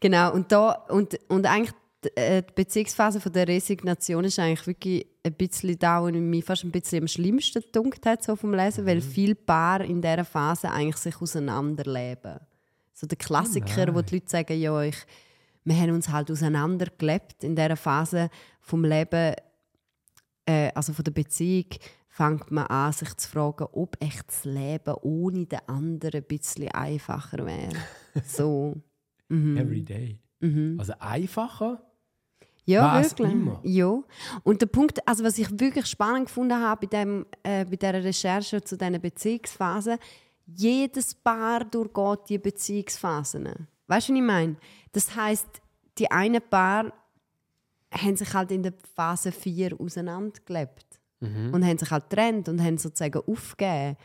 [0.00, 0.32] genau.
[0.32, 5.06] Und, da, und, und eigentlich die, äh, die Beziehungsphase von der Resignation ist eigentlich wirklich
[5.24, 8.84] ein bisschen da, wo mich fast ein bisschen am schlimmsten gedunkt hat, so vom Lesen,
[8.84, 8.88] Mhm.
[8.88, 12.38] weil viele Paare in dieser Phase eigentlich sich auseinanderleben.
[12.92, 14.96] So der Klassiker, Oh wo die Leute sagen, ja, ich,
[15.64, 18.28] wir haben uns halt auseinandergelebt in dieser Phase
[18.60, 19.34] vom Leben
[20.46, 21.66] äh, also von der Beziehung
[22.08, 26.70] fängt man an, sich zu fragen, ob echt das Leben ohne den anderen ein bisschen
[26.70, 27.72] einfacher wäre.
[28.24, 28.76] So.
[29.28, 29.56] Mhm.
[29.56, 30.20] Every day.
[30.78, 31.82] Also einfacher.
[32.64, 33.32] Ja, Was wirklich.
[33.32, 33.60] immer.
[33.64, 34.02] Ja.
[34.42, 38.04] Und der Punkt, also was ich wirklich spannend gefunden habe bei, dem, äh, bei dieser
[38.04, 39.98] Recherche zu diesen Beziehungsphasen,
[40.46, 43.44] jedes Paar durchgeht die Beziehungsphasen.
[43.86, 44.56] Weißt du, was ich meine?
[44.92, 45.48] Das heißt,
[45.98, 46.92] die einen Paar
[47.94, 50.84] haben sich halt in der Phase 4 auseinandergelebt
[51.20, 51.54] Mhm.
[51.54, 53.96] und haben sich halt getrennt und haben sozusagen aufgegeben.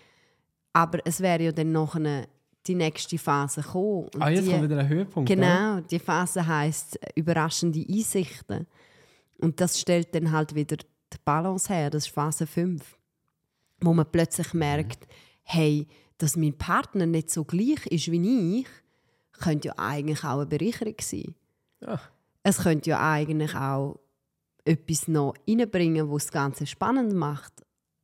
[0.73, 2.27] Aber es wäre ja dann noch eine,
[2.67, 4.07] die nächste Phase gekommen.
[4.13, 5.29] Und Ah, jetzt die, kommt wieder ein Höhepunkt.
[5.29, 5.35] oder?
[5.35, 8.67] Genau, die Phase heißt überraschende Einsichten.
[9.39, 12.97] Und das stellt dann halt wieder die Balance her, das ist Phase 5.
[13.81, 15.07] Wo man plötzlich merkt,
[15.43, 15.87] hey,
[16.19, 18.67] dass mein Partner nicht so gleich ist wie ich,
[19.33, 21.33] könnte ja eigentlich auch eine Bereicherung sein.
[21.81, 21.99] Ja.
[22.43, 23.99] Es könnte ja eigentlich auch
[24.65, 27.53] etwas noch reinbringen, was das Ganze spannend macht.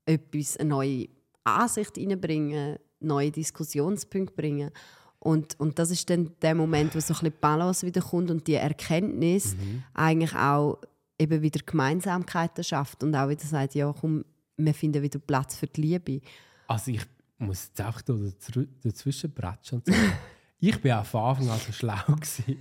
[0.05, 1.07] Etwas, eine neue
[1.43, 4.71] Ansicht reinbringen, neue Diskussionspunkte bringen.
[5.19, 8.29] Und, und das ist dann der Moment, wo so ein bisschen die Balance wieder kommt
[8.29, 9.55] und die Erkenntnis
[9.93, 10.79] eigentlich auch
[11.17, 14.23] eben wieder Gemeinsamkeiten schafft und auch wieder sagt, ja komm,
[14.57, 16.21] wir finden wieder Platz für die Liebe.
[16.67, 17.01] Also ich
[17.39, 20.11] muss jetzt einfach da dazw- dazwischen bretschen und sagen,
[20.59, 22.57] ich bin auch von Anfang an so schlau gewesen.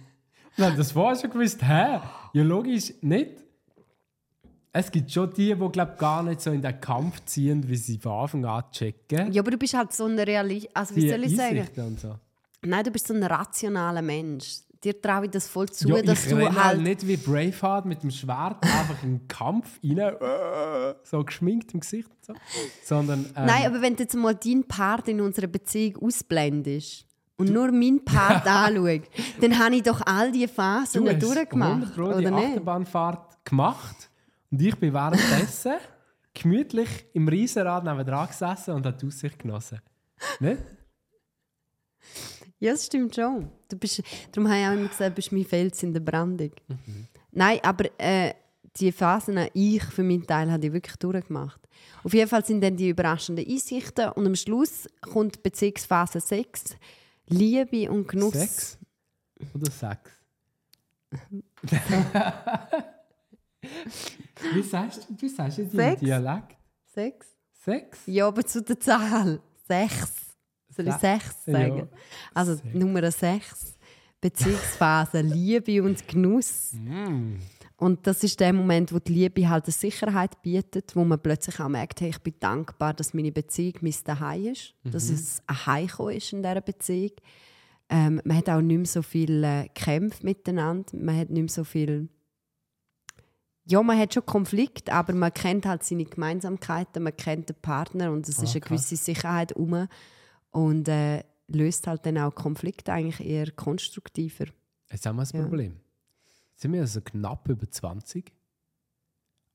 [0.58, 2.00] Habe das vorher schon gewusst, hä?
[2.32, 3.44] Ja logisch, nicht.
[4.72, 7.96] Es gibt schon die, die glaub, gar nicht so in den Kampf ziehen, wie sie
[7.96, 9.30] von Anfang an checken.
[9.32, 11.58] Ja, aber du bist halt so ein Realist, also wie die soll ich sagen?
[11.58, 12.16] Einsichten und so.
[12.62, 14.62] Nein, du bist so ein rationaler Mensch.
[14.82, 17.86] Dir traue ich das voll zu, Ja, dass ich du halt halt nicht wie Braveheart
[17.86, 22.34] mit dem Schwert einfach in den Kampf rein, äh, so geschminkt im Gesicht, so.
[22.84, 27.50] sondern ähm, Nein, aber wenn du jetzt mal deinen Part in unserer Beziehung ausblendest und
[27.50, 32.18] nur meinen Part anschaust, dann habe ich doch all die Phasen du durchgemacht, 100 Pro
[32.18, 32.26] die?
[32.26, 34.10] Achterbahnfahrt gemacht
[34.50, 35.74] und ich bin währenddessen
[36.34, 39.80] gemütlich im Riesenrad nebenan gesessen und habe die Aussicht genossen.
[40.40, 40.62] Nicht?
[42.58, 43.50] Ja, das stimmt schon.
[43.68, 46.50] Du bist, darum habe ich auch immer gesagt, du bist mein Fels in der Brandung.
[46.68, 47.06] Mhm.
[47.32, 48.32] Nein, aber äh,
[48.76, 51.60] die Phasen, ich für meinen Teil, habe ich wirklich durchgemacht.
[52.02, 56.76] Auf jeden Fall sind dann die überraschenden Einsichten und am Schluss kommt Beziehungsphase 6,
[57.28, 58.32] Liebe und Genuss.
[58.34, 58.78] Sex
[59.54, 60.10] oder Sex?
[64.52, 66.00] wie sagst du, wie sagst du im Sex?
[66.00, 66.56] Dialekt?
[66.92, 67.26] Sex?
[67.64, 67.98] Sex?
[68.06, 69.40] Ja, aber zu der Zahl.
[69.66, 70.12] Sechs.
[70.68, 71.78] Soll ich Se- sechs sagen?
[71.78, 71.88] Ja.
[72.34, 72.74] Also Sechs.
[72.74, 73.78] Nummer sechs.
[74.20, 76.72] Beziehungsphase, Liebe und Genuss.
[76.72, 77.36] Mm.
[77.76, 81.58] Und das ist der Moment, wo die Liebe halt eine Sicherheit bietet, wo man plötzlich
[81.58, 85.66] auch merkt, hey, ich bin dankbar, dass meine Beziehung mein Daheim ist, dass es ein
[85.66, 87.10] Heimkommen ist in dieser Beziehung.
[87.88, 91.48] Ähm, man hat auch nicht mehr so viel äh, Kämpfe miteinander, man hat nicht mehr
[91.48, 92.08] so viel...
[93.66, 98.12] Ja, man hat schon Konflikt, aber man kennt halt seine Gemeinsamkeiten, man kennt den Partner
[98.12, 98.68] und es Ah, ist eine krass.
[98.88, 99.88] gewisse Sicherheit um
[100.50, 104.44] und äh, löst halt dann auch Konflikte eigentlich eher konstruktiver.
[104.90, 105.42] Jetzt haben wir ein Ja.
[105.42, 105.76] Problem.
[106.56, 108.32] Sind wir also knapp über 20?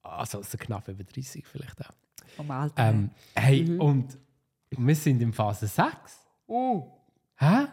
[0.02, 1.94] Also, also knapp über 30 vielleicht auch.
[2.36, 2.90] Vom Alter.
[2.90, 3.82] Ähm, hey, Mhm.
[3.82, 4.18] und
[4.72, 6.18] wir sind in Phase 6.
[6.48, 6.92] Oh.
[7.38, 7.68] Hä?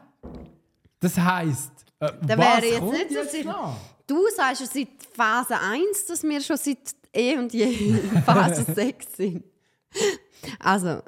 [1.01, 3.77] Das heisst, äh, Da was wäre jetzt kommt nicht so jetzt noch?
[4.07, 8.65] Du sagst ja seit Phase 1, dass wir schon seit eh und je in Phase
[8.73, 9.45] 6 sind.
[10.59, 11.03] Also,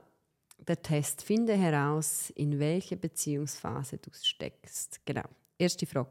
[0.59, 1.23] der Test.
[1.23, 5.01] Finde heraus, in welcher Beziehungsphase du steckst.
[5.07, 5.25] Genau.
[5.59, 6.11] Erste Frage.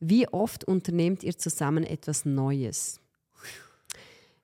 [0.00, 3.00] Wie oft unternehmt ihr zusammen etwas Neues?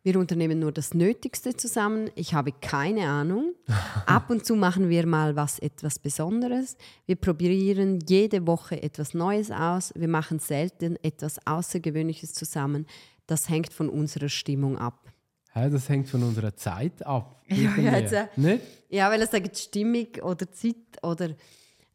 [0.03, 2.11] Wir unternehmen nur das Nötigste zusammen.
[2.15, 3.55] Ich habe keine Ahnung.
[4.07, 6.77] Ab und zu machen wir mal was etwas Besonderes.
[7.07, 9.95] Wir probieren jede Woche etwas Neues aus.
[9.97, 12.87] Wir machen selten etwas Außergewöhnliches zusammen.
[13.27, 15.11] Das hängt von unserer Stimmung ab.
[15.55, 17.43] Hä, das hängt von unserer Zeit ab.
[17.49, 18.63] Ja, Nicht?
[18.91, 21.31] Ja, weil er sagt Stimmung oder Zeit oder.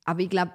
[0.05, 0.53] Aber ich glaube,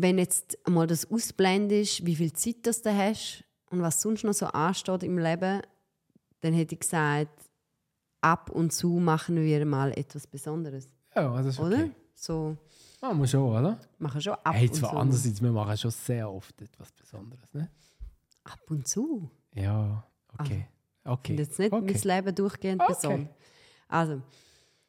[0.00, 4.32] wenn jetzt mal das ausblendest, wie viel Zeit das du hast und was sonst noch
[4.34, 5.60] so ansteht im Leben,
[6.40, 7.28] dann hätte ich gesagt,
[8.20, 11.76] ab und zu machen wir mal etwas Besonderes, Ja, das ist oder?
[11.76, 11.90] okay.
[12.14, 12.56] So
[13.00, 13.78] Machen wir schon, oder?
[13.98, 14.96] machen schon ab Hey, und zwar zu.
[14.96, 17.70] andererseits, wir machen schon sehr oft etwas Besonderes, ne?
[18.44, 19.30] Ab und zu.
[19.54, 20.04] Ja,
[20.38, 20.66] okay.
[21.04, 21.28] Ich Okay.
[21.28, 22.00] finde jetzt nicht okay.
[22.04, 22.92] mein Leben durchgehend Okay.
[22.92, 23.34] besonders.
[23.88, 24.22] Also,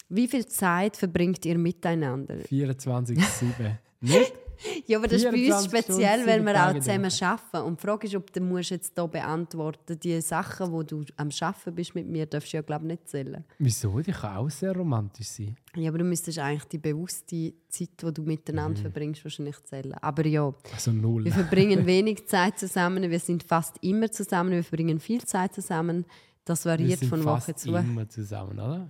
[0.10, 2.36] wie viel Zeit verbringt ihr miteinander?
[2.36, 3.78] 24-7.
[4.02, 4.34] Nicht?
[4.88, 7.26] Ja, aber das ist bei uns 24 speziell, weil wir Tage auch die zusammen Woche.
[7.26, 7.68] arbeiten.
[7.68, 11.30] Und die Frage ist, ob du musst jetzt hier beantworten die Sachen, wo du am
[11.42, 13.44] Arbeiten bist mit mir, darfst du ja, glaube ich, nicht zählen.
[13.58, 14.00] Wieso?
[14.02, 15.56] Die kann auch sehr romantisch sein.
[15.76, 19.94] Ja, aber du müsstest eigentlich die bewusste Zeit, die du miteinander verbringst, wahrscheinlich zählen.
[19.96, 21.26] Aber ja, Also null.
[21.26, 26.06] wir verbringen wenig Zeit zusammen, wir sind fast immer zusammen, wir verbringen viel Zeit zusammen.
[26.46, 27.80] Das Wir variiert sind von fast Woche zu Woche.
[27.82, 28.90] immer zusammen, oder?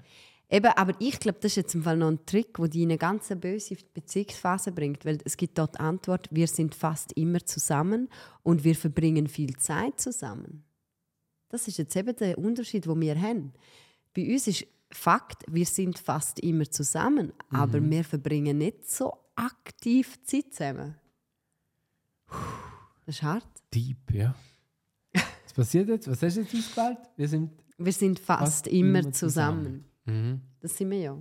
[0.52, 2.90] Eben, aber ich glaube, das ist jetzt im Fall noch ein Trick, der dich in
[2.90, 5.06] eine ganz böse Beziehungsphase bringt.
[5.06, 8.10] Weil es gibt dort die Antwort, wir sind fast immer zusammen
[8.42, 10.64] und wir verbringen viel Zeit zusammen.
[11.50, 13.54] Das ist jetzt eben der Unterschied, den wir haben.
[14.16, 20.20] Bei uns ist Fakt, wir sind fast immer zusammen, aber wir verbringen nicht so aktiv
[20.24, 20.96] Zeit zusammen.
[23.06, 23.48] Das ist hart.
[23.72, 24.36] Deep, ja.
[25.14, 26.08] Was passiert jetzt?
[26.08, 26.98] Was hast du jetzt ausgewählt?
[27.16, 27.52] Wir sind.
[27.78, 29.86] Wir sind fast, Fast immer, immer zusammen.
[30.10, 30.42] Mhm.
[30.60, 31.18] Das sind wir ja.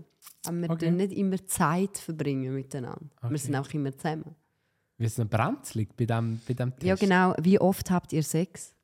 [0.47, 0.91] Aber wir Okay.
[0.91, 3.01] nicht immer Zeit verbringen miteinander.
[3.21, 3.31] Okay.
[3.31, 4.35] Wir sind auch immer zusammen.
[4.97, 6.83] Wir sind brenzlig bei dem, bei dem Test.
[6.83, 7.35] Ja, genau.
[7.41, 8.75] Wie oft habt ihr Sex?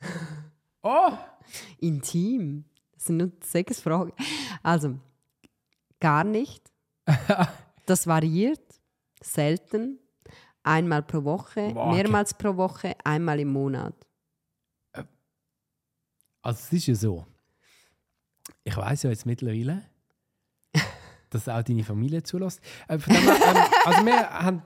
[0.88, 1.10] Oh!
[1.80, 2.64] Intim.
[2.92, 4.12] Das sind nur sechs Fragen.
[4.62, 4.98] Also,
[5.98, 6.72] gar nicht.
[7.86, 8.80] Das variiert.
[9.20, 9.98] Selten.
[10.62, 11.72] Einmal pro Woche.
[11.72, 11.96] Boah, okay.
[12.02, 12.94] mehrmals pro Woche.
[13.04, 13.94] Einmal im Monat.
[16.42, 17.24] Also es ist ja so.
[18.64, 19.82] Ich weiß ja jetzt mittlerweile,
[21.30, 22.60] dass auch deine Familie zulässt.
[22.88, 23.28] Äh, dem ähm,
[23.84, 24.62] also wir haben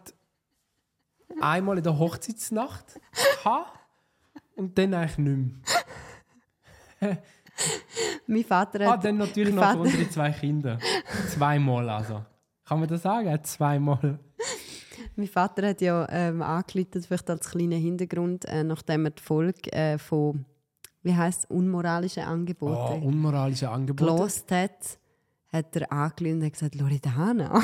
[1.41, 3.01] einmal in der Hochzeitsnacht
[3.43, 3.79] gehabt
[4.57, 5.63] und dann eigentlich nicht
[7.01, 7.19] mehr.
[8.27, 10.79] Mein Vater Ah, hat, dann natürlich noch Vater- unsere zwei Kinder.
[11.29, 12.25] Zweimal also.
[12.65, 13.39] Kann man das sagen?
[13.45, 14.19] Zweimal.
[15.17, 19.73] mein Vater hat ja ähm, angeleitet, vielleicht als kleiner Hintergrund, äh, nachdem er die Folge
[19.73, 20.45] äh, von,
[21.03, 24.13] wie heißt unmoralische Oh, Angebote unmoralische Angebote.
[24.13, 24.99] gelost hat,
[25.53, 27.63] hat er angeleitet und hat gesagt, Loredana.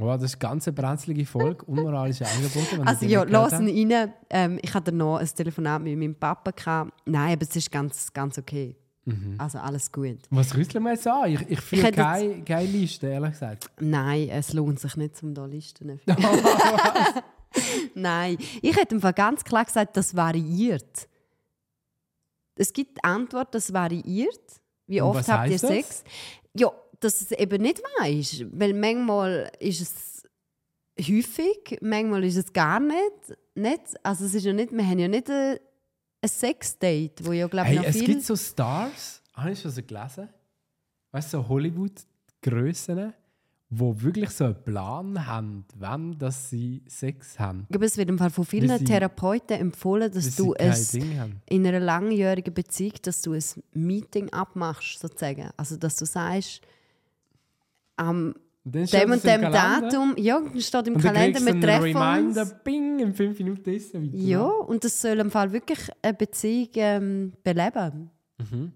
[0.00, 1.64] Oh, das ist eine ganz brenzlige Folge.
[1.66, 2.86] Unmoralische Angebote.
[2.86, 3.30] Also ja, habt.
[3.30, 4.12] rein.
[4.30, 6.50] Ähm, ich hatte noch ein Telefonat mit meinem Papa.
[6.50, 6.92] Gehabt.
[7.06, 8.76] Nein, aber es ist ganz, ganz okay.
[9.04, 9.36] Mhm.
[9.38, 10.18] Also alles gut.
[10.30, 11.30] Was rüsseln wir jetzt an?
[11.32, 13.70] Ich, ich fühle keine, keine Liste, ehrlich gesagt.
[13.80, 16.14] Nein, es lohnt sich nicht, um da Listen zu.
[17.94, 21.08] Nein, ich hätte im Fall ganz klar gesagt, das variiert.
[22.58, 24.40] Es gibt die Antwort, das variiert.
[24.86, 25.70] Wie oft habt ihr heisst das?
[25.70, 26.04] Sex?
[26.54, 28.44] Ja, dass es eben nicht weisst.
[28.52, 30.28] Weil manchmal ist es
[31.00, 33.36] häufig, manchmal ist es gar nicht.
[33.54, 33.82] nicht.
[34.02, 35.58] Also es ist ja nicht, wir haben ja nicht ein,
[36.20, 38.06] ein Sex-Date, wo ja glaube ich Hey, noch es viel...
[38.06, 40.28] gibt so Stars, habe ich schon so gelesen?
[41.12, 43.14] Weißt du, so Hollywood-Grössen,
[43.70, 47.66] die wirklich so einen Plan haben, wann dass sie Sex haben.
[47.72, 51.80] aber es wird im Fall von vielen sie- Therapeuten empfohlen, dass du es in einer
[51.80, 55.50] langjährigen Beziehung, dass du ein Meeting abmachst, sozusagen.
[55.56, 56.62] Also, dass du sagst,
[57.96, 59.50] am dem und dem Kalender.
[59.82, 62.36] Datum, ja, dann steht im Und Kalender, wir treffen einen uns.
[62.36, 64.14] Reminder, bing, in fünf Minuten ist es weiter.
[64.14, 68.10] Ja, und das soll im Fall wirklich eine Beziehung ähm, beleben.
[68.38, 68.72] Mhm.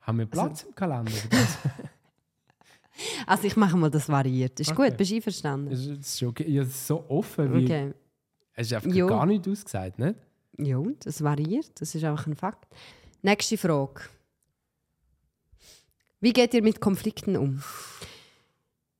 [0.00, 1.12] Haben wir Platz im Kalender?
[3.26, 4.58] Also, ich mache mal das variiert.
[4.60, 4.88] Ist Okay.
[4.90, 5.70] gut, bist du einverstanden?
[5.70, 6.48] Das ist- okay.
[6.48, 7.92] Ja, das ist so offen, wie Okay.
[8.54, 9.06] es ist einfach Ja.
[9.06, 10.14] gar nicht ausgesagt, nicht?
[10.58, 11.70] Ja, das variiert.
[11.80, 12.68] Das ist einfach ein Fakt.
[13.22, 14.02] Nächste Frage.
[16.20, 17.62] Wie geht ihr mit Konflikten um?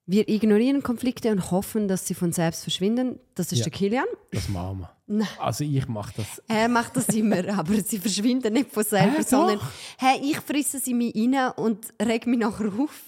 [0.07, 3.19] Wir ignorieren Konflikte und hoffen, dass sie von selbst verschwinden.
[3.35, 3.65] Das ist Ja.
[3.65, 4.05] der Kilian.
[4.33, 4.91] Das machen wir.
[5.07, 5.29] Nein.
[5.39, 6.43] Also ich mache das.
[6.47, 9.61] Er macht das immer, aber sie verschwinden nicht von selber, Hä, sondern
[9.99, 13.01] hey, ich frisse sie mir rein und reg mich nachher auf,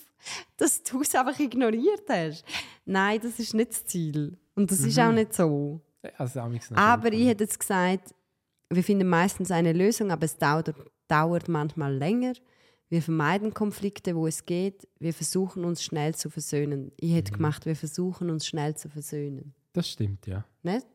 [0.56, 2.44] dass du es einfach ignoriert hast.
[2.84, 4.36] Nein, das ist nicht das Ziel.
[4.54, 5.80] Und das ist auch nicht so.
[6.18, 8.14] Also, noch Aber ich hätte jetzt gesagt,
[8.70, 10.74] wir finden meistens eine Lösung, aber es dauert,
[11.08, 12.34] dauert manchmal länger.
[12.88, 14.86] Wir vermeiden Konflikte, wo es geht.
[15.00, 16.92] Wir versuchen uns schnell zu versöhnen.
[16.96, 17.36] Ich hätte Mhm.
[17.36, 19.54] gemacht, wir versuchen uns schnell zu versöhnen.
[19.72, 20.44] Das stimmt, ja.
[20.62, 20.86] Nicht?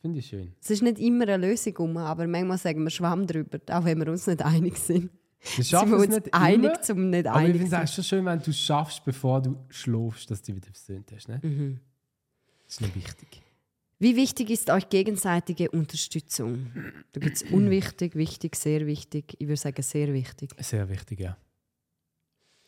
[0.00, 0.54] Finde ich schön.
[0.62, 3.98] Es ist nicht immer eine Lösung, um, aber manchmal sagen wir Schwamm drüber, auch wenn
[3.98, 5.10] wir uns nicht einig sind.
[5.56, 7.70] Wir schaffen wir es uns nicht einig, immer, zum nicht aber ich einig finde es
[7.70, 7.80] sein.
[7.80, 11.12] eigentlich schon schön, wenn du es schaffst, bevor du schläfst, dass du dich wieder versöhnt
[11.14, 11.28] hast.
[11.28, 11.40] Ne?
[11.42, 11.80] Mhm.
[12.64, 13.42] Das ist noch wichtig.
[13.98, 16.72] Wie wichtig ist euch gegenseitige Unterstützung?
[17.12, 19.36] Da gibt es unwichtig, wichtig, sehr wichtig.
[19.38, 20.50] Ich würde sagen, sehr wichtig.
[20.58, 21.36] Sehr wichtig, ja.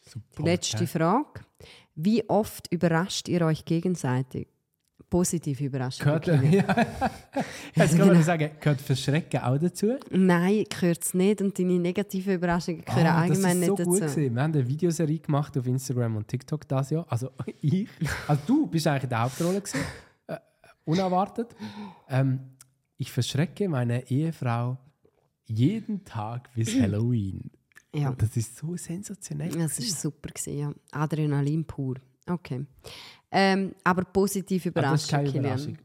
[0.03, 0.25] Super.
[0.39, 1.41] Die letzte Frage.
[1.95, 4.49] Wie oft überrascht ihr euch gegenseitig?
[5.09, 6.01] Positiv überrascht.
[6.01, 6.37] Gehört, ja.
[6.37, 6.55] nicht.
[6.55, 6.67] Jetzt
[7.77, 8.07] kann Genau.
[8.07, 9.95] man sagen, gehört Verschrecken auch dazu?
[10.11, 11.41] Nein, gehört es nicht.
[11.43, 14.15] Und deine negativen Überraschungen gehören Ah, allgemein das ist so nicht gut dazu.
[14.17, 14.35] gewesen.
[14.35, 17.07] Wir haben eine Videoserie gemacht auf Instagram und TikTok das Jahr.
[17.09, 17.89] Also ich.
[18.27, 19.81] Also du bist eigentlich in der Hauptrolle gewesen.
[20.27, 20.37] Äh,
[20.85, 21.55] unerwartet.
[22.09, 22.41] Ähm,
[22.99, 24.77] ich verschrecke meine Ehefrau
[25.45, 27.51] jeden Tag bis Halloween.
[27.95, 28.11] Ja.
[28.11, 29.51] Und das ist so sensationell.
[29.51, 30.73] Das war super, gewesen, ja.
[30.91, 31.95] Adrenalin pur.
[32.29, 32.67] Okay.
[33.31, 35.45] Ähm, aber positiv Ah, das ist keine Kilian.
[35.45, 35.79] Überraschung.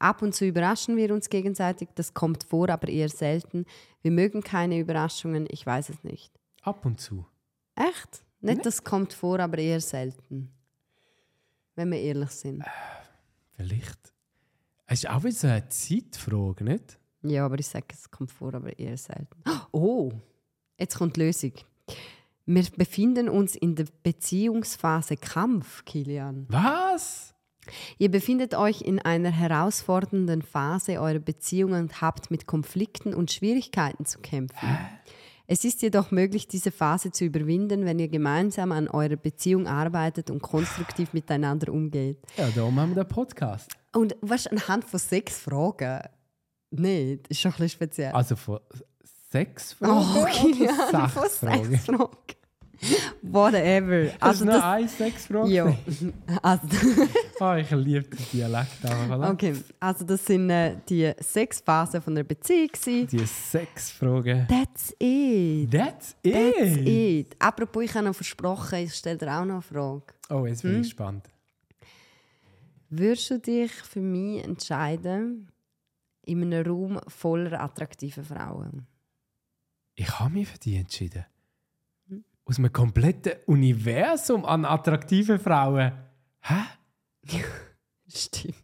[0.00, 1.88] Ab und zu überraschen wir uns gegenseitig.
[1.94, 3.64] Das kommt vor, aber eher selten.
[4.02, 5.46] Wir mögen keine Überraschungen.
[5.50, 6.32] Ich weiß es nicht.
[6.62, 7.26] Ab und zu.
[7.74, 8.22] Echt?
[8.40, 8.62] Nicht, Nee.
[8.62, 10.52] das kommt vor, aber eher selten.
[11.74, 12.62] Wenn wir ehrlich sind.
[13.56, 13.98] Vielleicht.
[14.86, 16.98] Es ist auch wieder so eine Zeitfrage, nicht?
[17.22, 19.42] Ja, aber ich sage, es kommt vor, aber eher selten.
[19.72, 20.12] Oh,
[20.78, 21.52] jetzt kommt die Lösung.
[22.50, 26.46] Wir befinden uns in der Beziehungsphase Kampf, Kilian.
[26.48, 27.34] Was?
[27.98, 34.06] Ihr befindet euch in einer herausfordernden Phase eurer Beziehung und habt mit Konflikten und Schwierigkeiten
[34.06, 34.66] zu kämpfen.
[35.46, 40.30] Es ist jedoch möglich, diese Phase zu überwinden, wenn ihr gemeinsam an eurer Beziehung arbeitet
[40.30, 42.16] und konstruktiv miteinander umgeht.
[42.38, 43.70] Ja, darum haben wir den Podcast.
[43.94, 46.00] Und was anhand von sechs Fragen?
[46.70, 48.12] Nicht, ist schon ein bisschen speziell.
[48.12, 48.60] Also von
[49.30, 51.70] sechs Fragen Oh, okay, oder ja, sechs Fragen?
[51.70, 52.06] sechs Fragen.
[53.22, 54.12] Whatever.
[54.20, 55.50] Also das, eine Sechs-Frage?
[55.50, 55.76] ja.
[56.42, 56.66] Also,
[57.40, 59.30] Oh, ich liebe den Dialekt oder?
[59.30, 62.70] okay, also das sind äh, die sechs Phasen von der Beziehung.
[62.84, 64.46] Die sechs Fragen.
[64.48, 65.70] That's it.
[65.72, 66.32] That's it!
[66.34, 67.36] That's it.
[67.38, 70.02] Apropos, ich habe noch versprochen, ich stelle dir auch noch eine Frage.
[70.30, 70.70] Oh, jetzt Hm?
[70.70, 71.28] bin ich gespannt.
[72.90, 75.50] Würdest du dich für mich entscheiden,
[76.24, 78.86] in einem Raum voller attraktiver Frauen?
[79.94, 81.24] Ich habe mich für die entschieden.
[82.48, 85.92] Aus einem kompletten Universum an attraktiven Frauen.
[86.40, 86.54] Hä?
[88.08, 88.54] Stimmt.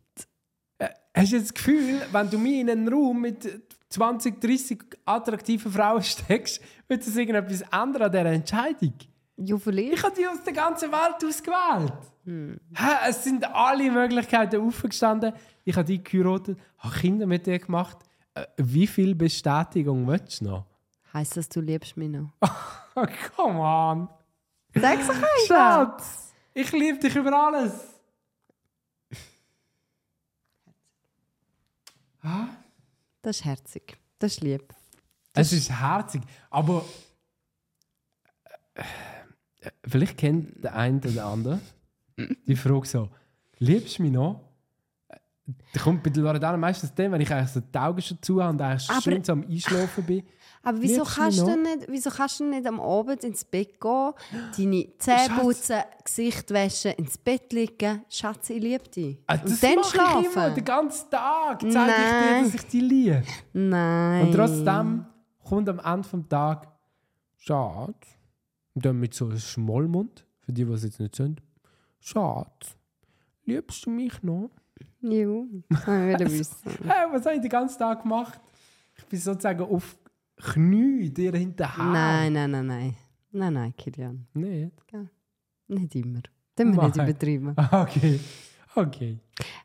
[0.78, 3.46] Äh, Hast du jetzt das Gefühl, wenn du mich in einen Raum mit
[3.90, 8.94] 20, 30 attraktiven Frauen steckst, wird das irgendetwas ändern an dieser Entscheidung?
[9.36, 9.92] Ja, vielleicht.
[9.92, 11.92] Ich habe die aus der ganzen Welt ausgewählt.
[12.24, 12.58] Hm.
[12.74, 13.08] Hä?
[13.10, 15.34] Es sind alle Möglichkeiten aufgestanden.
[15.62, 17.98] Ich habe die geheiratet, habe Kinder mit dir gemacht.
[18.32, 20.66] Äh, wie viel Bestätigung willst du noch?
[21.12, 22.30] Heißt das, du liebst mich noch?
[23.36, 24.08] Come on!
[24.74, 25.46] Sag's doch einfach.
[25.46, 26.32] Schatz!
[26.54, 27.72] Ich liebe dich über alles!
[32.22, 32.46] Ah,
[33.22, 33.96] Das ist herzig.
[34.18, 34.72] Das ist lieb.
[35.34, 36.84] Es ist herzig, aber
[38.74, 38.82] äh,
[39.60, 41.60] äh, vielleicht kennt der eine oder der andere
[42.46, 43.08] die Frage so:
[43.58, 44.40] Liebst du mich noch?
[45.08, 45.18] Äh,
[45.72, 48.40] Da kommt bei der Loredana meistens dann, wenn ich eigentlich so die Augen schon zu
[48.42, 50.24] habe und eigentlich Aber- schön so am Einschlafen bin.
[50.64, 54.12] Aber wieso Liebst kannst, du nicht, wieso kannst du nicht am Abend ins Bett gehen,
[54.56, 58.02] deine Zähne putzen, Gesicht waschen, ins Bett liegen?
[58.08, 59.18] Schatz, ich liebe dich.
[59.26, 60.54] Ah, Und dann mache ich immer, schlafen?
[60.54, 62.44] den ganzen Tag zeige ich dir, Nein.
[62.44, 63.22] dass ich dich liebe.
[63.52, 64.26] Nein.
[64.26, 65.06] Und trotzdem
[65.44, 66.68] kommt am Ende des Tages
[67.36, 68.06] Schatz.
[68.74, 71.40] Und dann mit so einem Schmollmund, für die, die es jetzt nicht sind.
[72.00, 72.74] Schatz,
[73.44, 74.50] liebst du mich noch?
[75.00, 76.56] Jo, das wollte ich wissen.
[76.86, 78.40] Hey, was habe ich den ganzen Tag gemacht?
[78.96, 79.96] Ich bin sozusagen auf
[80.52, 81.84] Knie dir hinterher.
[81.84, 82.96] Nein, nein, nein, nein.
[83.32, 84.26] Nein, nein, Kilian.
[84.34, 84.72] Nicht?
[85.66, 86.20] Nicht immer.
[86.54, 87.08] Dann wir nicht Nein.
[87.08, 87.56] übertreiben.
[87.72, 88.20] Okay.
[88.76, 89.18] Okay.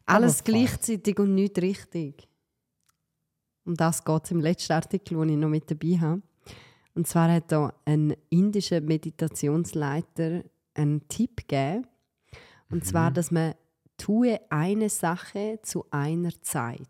[0.06, 2.28] Alles Aber gleichzeitig und nicht richtig.
[3.66, 6.22] Um das geht es im letzten Artikel, den ich noch mit dabei habe.
[6.94, 10.44] Und zwar hat da ein indischer Meditationsleiter
[10.76, 11.88] einen Tipp gegeben.
[12.70, 13.56] Und zwar, dass man
[13.98, 16.88] tue eine Sache zu einer Zeit.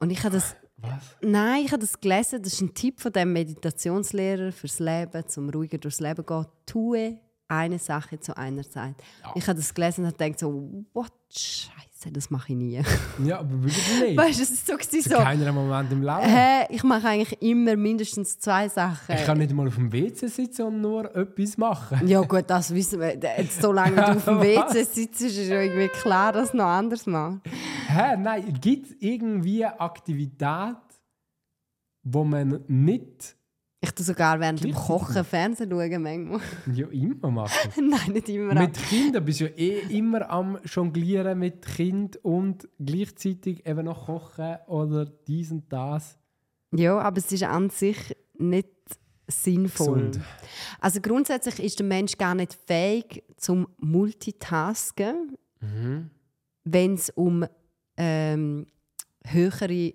[0.00, 0.54] Und ich habe das
[0.88, 1.16] Was?
[1.22, 2.42] Nein, ich habe das gelesen.
[2.42, 6.46] Das ist ein Tipp von dem Meditationslehrer fürs Leben, zum ruhiger durchs Leben gehen.
[6.66, 7.18] Tue
[7.48, 8.94] eine Sache zu einer Zeit.
[9.34, 12.82] Ich habe das gelesen und habe gedacht so, what, Scheiße, das mache ich nie.
[13.24, 14.16] Ja, aber wirklich nicht.
[14.16, 16.20] weißt du, es ist so, Zu so keinem Moment im Leben.
[16.22, 19.14] hä, ich mache eigentlich immer mindestens zwei Sachen.
[19.14, 22.06] Ich kann nicht mal auf dem WC sitzen und nur etwas machen.
[22.06, 23.16] ja gut, das wissen wir.
[23.16, 26.64] Jetzt, so lange du auf dem WC sitzt, ist es irgendwie klar, dass du noch
[26.66, 27.40] anders machst.
[27.88, 28.16] Hä?
[28.16, 30.76] Nein, gibt es irgendwie Aktivität,
[32.02, 33.36] wo man nicht
[33.84, 36.40] Ich tue sogar während dem Gleichzeitig Kochen Fernsehen schauen manchmal.
[36.74, 38.54] ja, immer machen Nein, nicht immer.
[38.54, 44.06] Mit Kindern bist du ja eh immer am Jonglieren mit Kind und gleichzeitig eben noch
[44.06, 46.18] kochen oder dies und das.
[46.72, 48.68] Ja, aber es ist an sich nicht
[49.26, 50.06] sinnvoll.
[50.06, 50.20] Gesund.
[50.80, 55.36] Also grundsätzlich ist der Mensch gar nicht fähig zum Multitasken,
[56.64, 57.44] wenn es um
[57.96, 58.66] ähm,
[59.26, 59.94] höhere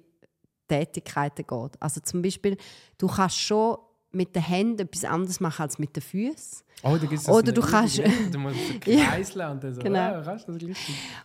[0.69, 1.81] Tätigkeiten geht.
[1.81, 2.55] Also zum Beispiel,
[2.97, 3.77] du kannst schon
[4.11, 6.61] mit den Händen etwas anderes machen als mit den Füßen.
[6.81, 7.99] Oh, da gibt's Oder du kannst-
[8.31, 9.05] Du musst so Ja.
[9.07, 9.81] kreiseln und dann so.
[9.81, 9.97] Genau.
[9.99, 10.55] Ja, kannst das.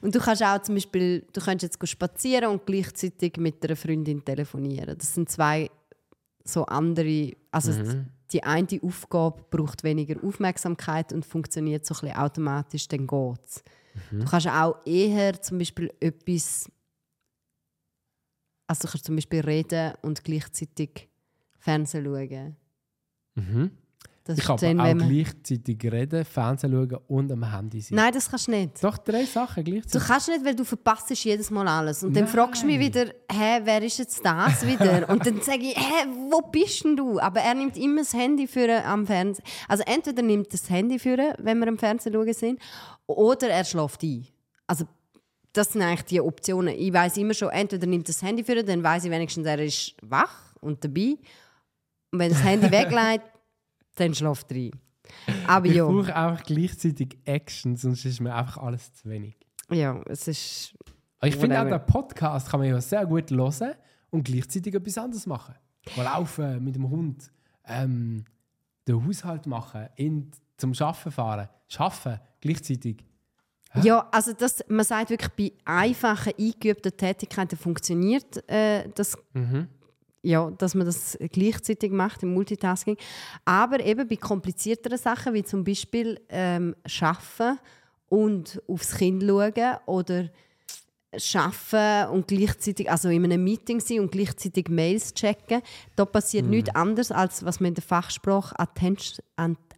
[0.01, 4.25] Und du kannst auch zum Beispiel, du kannst jetzt spazieren und gleichzeitig mit einer Freundin
[4.25, 4.99] telefonieren.
[4.99, 5.71] Das sind zwei
[6.45, 7.73] so andere, also
[8.33, 13.63] die eine Aufgabe braucht weniger Aufmerksamkeit und funktioniert so ein bisschen automatisch, dann geht's.
[14.11, 16.69] Du kannst auch eher zum Beispiel etwas,
[18.67, 21.09] also du kannst zum Beispiel reden und gleichzeitig
[21.59, 22.57] Fernsehen schauen.
[23.35, 23.71] Mhm.
[24.27, 27.97] Das Ich kann dann, auch gleichzeitig reden, Fernsehen schauen und am Handy sein.
[27.97, 28.83] Nein, das kannst du nicht.
[28.83, 30.09] Doch, drei Sachen Du gleichzeitig.
[30.09, 32.03] kannst nicht, weil du verpasst jedes Mal alles.
[32.03, 32.87] Und dann fragst du mich Nein.
[32.87, 35.11] wieder, hä, wer ist jetzt das wieder?
[35.11, 37.21] Und dann sage ich, hä, wo bist denn du?
[37.21, 39.45] Aber er nimmt immer das Handy für am Fernsehen.
[39.69, 42.61] Also entweder nimmt er das Handy für, wenn wir am Fernsehen schauen sind,
[43.07, 44.27] oder er schläft ein.
[44.67, 44.87] Also
[45.55, 46.75] das sind eigentlich die Optionen.
[46.77, 49.59] Ich weiß immer schon, entweder nimmt er das Handy für, dann weiß ich wenigstens, er
[49.61, 51.17] ist wach und dabei.
[52.11, 53.25] Und wenn das Handy weglegt,
[53.95, 54.71] dann schläft er ein.
[55.47, 59.37] Aber Ich ja, brauche einfach gleichzeitig Action, sonst ist mir einfach alles zu wenig.
[59.71, 60.75] ja, es ist.
[61.21, 63.75] Aber ich finde auch, den Podcast kann man ja sehr gut hören
[64.11, 65.55] und gleichzeitig etwas anderes machen.
[65.97, 67.31] Mal laufen mit dem Hund,
[67.67, 68.25] ähm,
[68.89, 73.05] den Haushalt machen, in, zum Arbeiten fahren, arbeiten gleichzeitig.
[73.83, 79.19] Ja, also das, man sagt wirklich, bei einfachen, eingeübten Tätigkeiten funktioniert äh, das,
[80.23, 82.97] ja, dass man das gleichzeitig macht im Multitasking.
[83.45, 87.59] Aber eben bei komplizierteren Sachen, wie zum Beispiel ähm, Arbeiten
[88.09, 90.31] und aufs Kind schauen oder
[91.35, 95.63] Arbeiten und gleichzeitig, also in einem Meeting sein und gleichzeitig Mails checken,
[95.97, 99.25] da passiert nichts anderes, als was man in der Fachsprache Attention,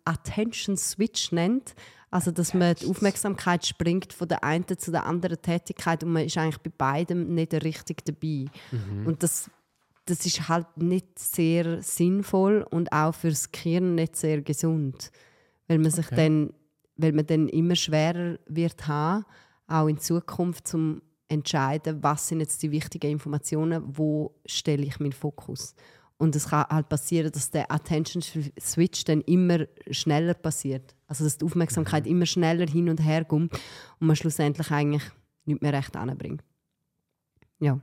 [0.04, 1.74] Attention Switch nennt.
[2.16, 6.24] Also, dass man die Aufmerksamkeit springt von der einen zu der anderen Tätigkeit und man
[6.24, 8.46] ist eigentlich bei beidem nicht richtig dabei.
[9.04, 9.50] Und das,
[10.06, 15.10] das ist halt nicht sehr sinnvoll und auch fürs Gehirn nicht sehr gesund.
[15.68, 16.16] Weil man sich Okay.
[16.16, 16.54] dann,
[16.96, 19.26] weil man dann immer schwerer wird haben,
[19.66, 25.12] auch in Zukunft zum entscheiden, was sind jetzt die wichtigen Informationen, wo stelle ich meinen
[25.12, 25.74] Fokus.
[26.18, 28.22] Und es kann halt passieren, dass der Attention
[28.58, 30.94] Switch dann immer schneller passiert.
[31.06, 33.52] Also dass die Aufmerksamkeit immer schneller hin und her kommt
[34.00, 35.02] und man schlussendlich eigentlich
[35.44, 36.42] nicht mehr recht anbringt.
[37.58, 37.80] Ja.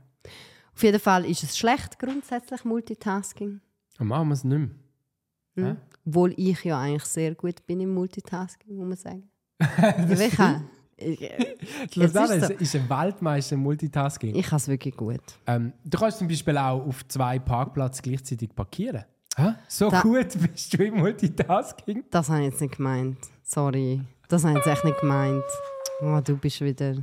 [0.74, 3.60] Auf jeden Fall ist es schlecht grundsätzlich Multitasking.
[3.96, 4.70] Dann machen wir es nicht
[5.54, 5.70] mehr.
[5.70, 5.76] Hm?
[6.04, 9.30] Obwohl ich ja eigentlich sehr gut bin im Multitasking, muss man sagen.
[9.60, 11.30] ja, ich kann ich,
[11.96, 14.34] Lausanne ist ist, ist ein Weltmeister im Multitasking.
[14.34, 15.20] ich kann es wirklich gut.
[15.46, 19.04] Ähm, du kannst zum Beispiel auch auf zwei Parkplätzen gleichzeitig parkieren.
[19.36, 19.54] Hä?
[19.68, 22.04] So Da- gut bist du im Multitasking.
[22.10, 23.18] Das habe ich jetzt nicht gemeint.
[23.42, 24.00] Sorry.
[24.28, 25.42] Das habe ich jetzt echt nicht gemeint.
[26.00, 26.94] Oh, du bist wieder.
[26.94, 27.02] Das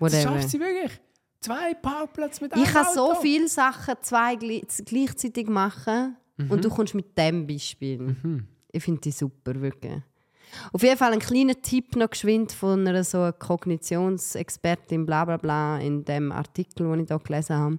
[0.00, 0.22] Whatever.
[0.22, 1.00] schafft sie wirklich.
[1.40, 3.20] Zwei Parkplätze mit Ich einem kann so Auto.
[3.20, 6.50] viele Sachen zwei gleichzeitig machen Mhm.
[6.52, 8.16] und du kommst mit dem Beispiel.
[8.70, 10.00] Ich finde die super, wirklich.
[10.72, 15.78] Auf jeden Fall ein kleiner Tipp noch geschwind von einer so Kognitionsexpertin, bla bla bla,
[15.78, 17.78] in dem Artikel, den ich hier gelesen habe.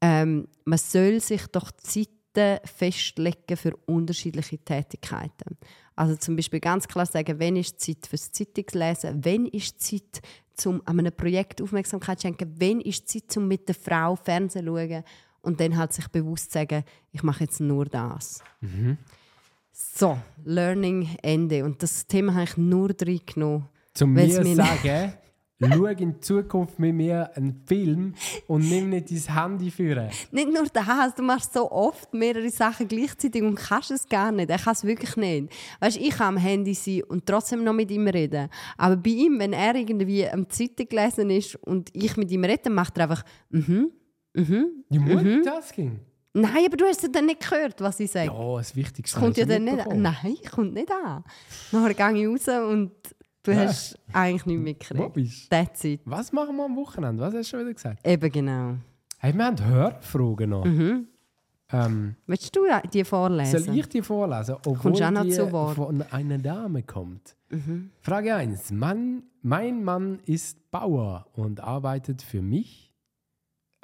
[0.00, 5.56] Ähm, man soll sich doch Zeiten festlegen für unterschiedliche Tätigkeiten.
[5.94, 10.20] Also zum Beispiel ganz klar sagen, wenn ist Zeit fürs Zeitungslesen, wenn ist Zeit,
[10.66, 14.66] um an einem Projekt Aufmerksamkeit zu schenken, wenn ist Zeit, um mit der Frau Fernsehen
[14.66, 15.04] zu schauen
[15.40, 18.42] und dann halt sich bewusst sagen, ich mache jetzt nur das.
[19.78, 21.62] So, Learning Ende.
[21.62, 23.68] Und das Thema habe ich nur drin genommen.
[23.92, 25.12] Zu Weil's mir mir- sagen,
[25.60, 28.14] schau in Zukunft mit mir einen Film
[28.46, 30.08] und nimm nicht dein Handy führen.
[30.32, 34.48] Nicht nur das, du machst so oft mehrere Sachen gleichzeitig und kannst es gar nicht.
[34.48, 35.52] Er kann es wirklich nicht.
[35.80, 38.48] Weißt, ich kann am Handy sein und trotzdem noch mit ihm reden.
[38.78, 42.62] Aber bei ihm, wenn er irgendwie am Zeitung gelesen ist und ich mit ihm rede,
[42.64, 43.90] dann macht er einfach mhm,
[44.34, 44.84] mhm.
[44.88, 46.00] Ja, Multitasking.
[46.38, 48.26] Nein, aber du hast es dann nicht gehört, was ich sage.
[48.30, 49.16] Ja, das Wichtigste.
[49.16, 50.02] Es kommt ja dann nicht an.
[50.02, 51.24] Nein, kommt nicht an.
[51.72, 52.92] Nachher gehe ich raus und
[53.42, 53.56] du Ja.
[53.60, 55.12] hast eigentlich nichts Wo mitgekriegt.
[55.14, 55.48] bist du?
[55.56, 56.00] That's it.
[56.04, 57.22] Was machen wir am Wochenende?
[57.22, 58.06] Was hast du schon wieder gesagt?
[58.06, 58.74] Eben genau.
[59.18, 60.64] Hey, wir haben Hörfragen noch.
[60.66, 61.06] Mhm.
[61.72, 62.60] Ähm, Willst du
[62.92, 63.58] die vorlesen?
[63.64, 64.54] soll ich die vorlesen?
[64.56, 65.74] Obwohl Kommst du auch noch die zu Wort?
[65.76, 67.34] von einer Dame kommt.
[67.50, 67.90] Mhm.
[68.02, 68.70] Frage 1.
[68.72, 72.85] Mann, mein Mann ist Bauer und arbeitet für mich.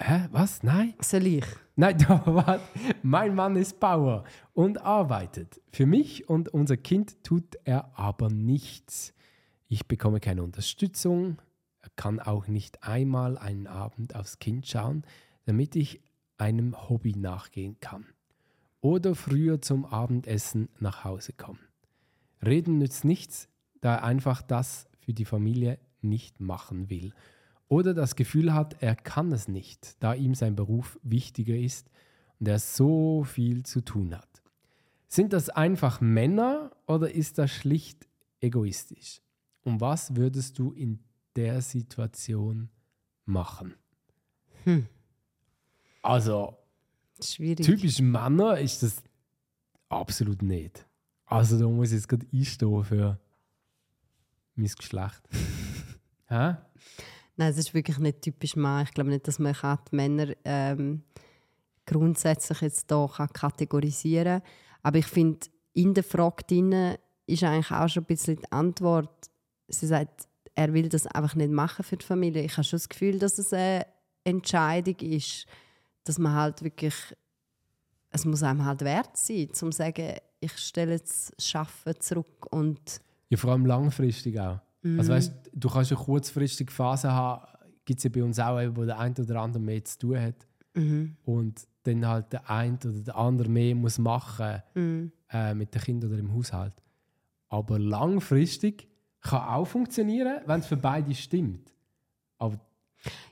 [0.05, 0.29] Hä?
[0.33, 0.65] Was?
[0.65, 0.95] Nein?
[0.99, 1.45] Ich?
[1.77, 2.61] Nein, doch, warte.
[3.03, 5.61] Mein Mann ist Bauer und arbeitet.
[5.71, 9.15] Für mich und unser Kind tut er aber nichts.
[9.69, 11.41] Ich bekomme keine Unterstützung.
[11.83, 15.05] Er kann auch nicht einmal einen Abend aufs Kind schauen,
[15.45, 16.01] damit ich
[16.37, 18.07] einem Hobby nachgehen kann.
[18.81, 21.61] Oder früher zum Abendessen nach Hause kommen.
[22.45, 23.49] Reden nützt nichts,
[23.81, 27.13] da er einfach das für die Familie nicht machen will.
[27.73, 31.91] Oder das Gefühl hat, er kann es nicht, da ihm sein Beruf wichtiger ist
[32.39, 34.43] und er so viel zu tun hat.
[35.09, 38.07] Sind das einfach Männer oder ist das schlicht
[38.43, 39.23] egoistisch?
[39.62, 41.03] Und was würdest du in
[41.35, 42.68] der Situation
[43.25, 43.73] machen?
[44.64, 44.87] Hm.
[46.03, 46.59] Also,
[47.25, 47.64] Schwierig.
[47.64, 49.03] typisch Männer ist das
[49.89, 50.87] absolut nicht.
[51.25, 53.18] Also, da muss ich jetzt gerade einstehen für
[54.57, 55.23] mein Geschlecht.
[56.27, 56.57] Hä?
[57.43, 58.84] Nein, es ist wirklich nicht typisch Mann.
[58.84, 61.03] Ich glaube nicht, dass man die Männer ähm,
[61.86, 64.51] grundsätzlich jetzt hier kann kategorisieren kann.
[64.84, 69.28] Aber ich finde, in der Frage drin ist eigentlich auch schon ein bisschen die Antwort.
[69.66, 72.45] Sie sagt, er will das einfach nicht machen für die Familie.
[72.45, 73.86] Ich habe schon das Gefühl, dass es eine
[74.22, 75.47] Entscheidung ist,
[76.05, 76.95] dass man halt wirklich,
[78.11, 82.47] es muss einem halt wert sein, zum zu sagen, ich stelle jetzt das Arbeiten zurück
[82.51, 84.61] und Ja, vor allem langfristig auch.
[84.99, 87.47] Also weißt, du kannst eine kurzfristige Phase haben,
[87.85, 90.20] gibt es ja bei uns auch, eben, wo der eine oder andere mehr zu tun
[90.20, 90.47] hat.
[90.74, 95.74] Mhm, und dann halt der eine oder der andere mehr muss machen mhm, äh, mit
[95.74, 96.74] den Kindern oder im Haushalt.
[97.49, 98.89] aber langfristig
[99.20, 101.72] kann auch funktionieren, wenn es für beide stimmt.
[102.39, 102.59] Aber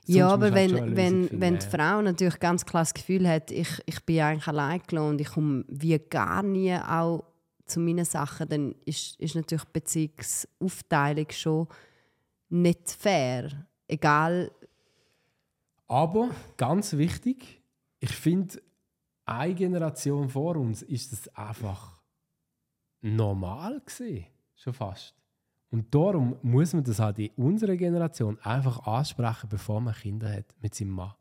[0.05, 3.27] Ja, aber du halt wenn, wenn, finden, wenn die Frau natürlich ganz klar das Gefühl
[3.27, 7.23] hat, ich, ich bin eigentlich allein gelassen und ich komme wie gar nie auch
[7.65, 11.67] zu meinen Sachen, dann ist, ist natürlich die Beziehungsaufteilung schon
[12.49, 13.67] nicht fair.
[13.87, 14.51] Egal,
[15.87, 17.61] Aber ganz wichtig,
[17.99, 18.61] ich finde,
[19.25, 22.01] eine Generation vor uns ist das einfach
[23.01, 25.13] normal gesehen, schon fast.
[25.69, 30.55] Und darum muss man das halt in unserer Generation einfach ansprechen, bevor man Kinder hat
[30.61, 31.13] mit seinem Mann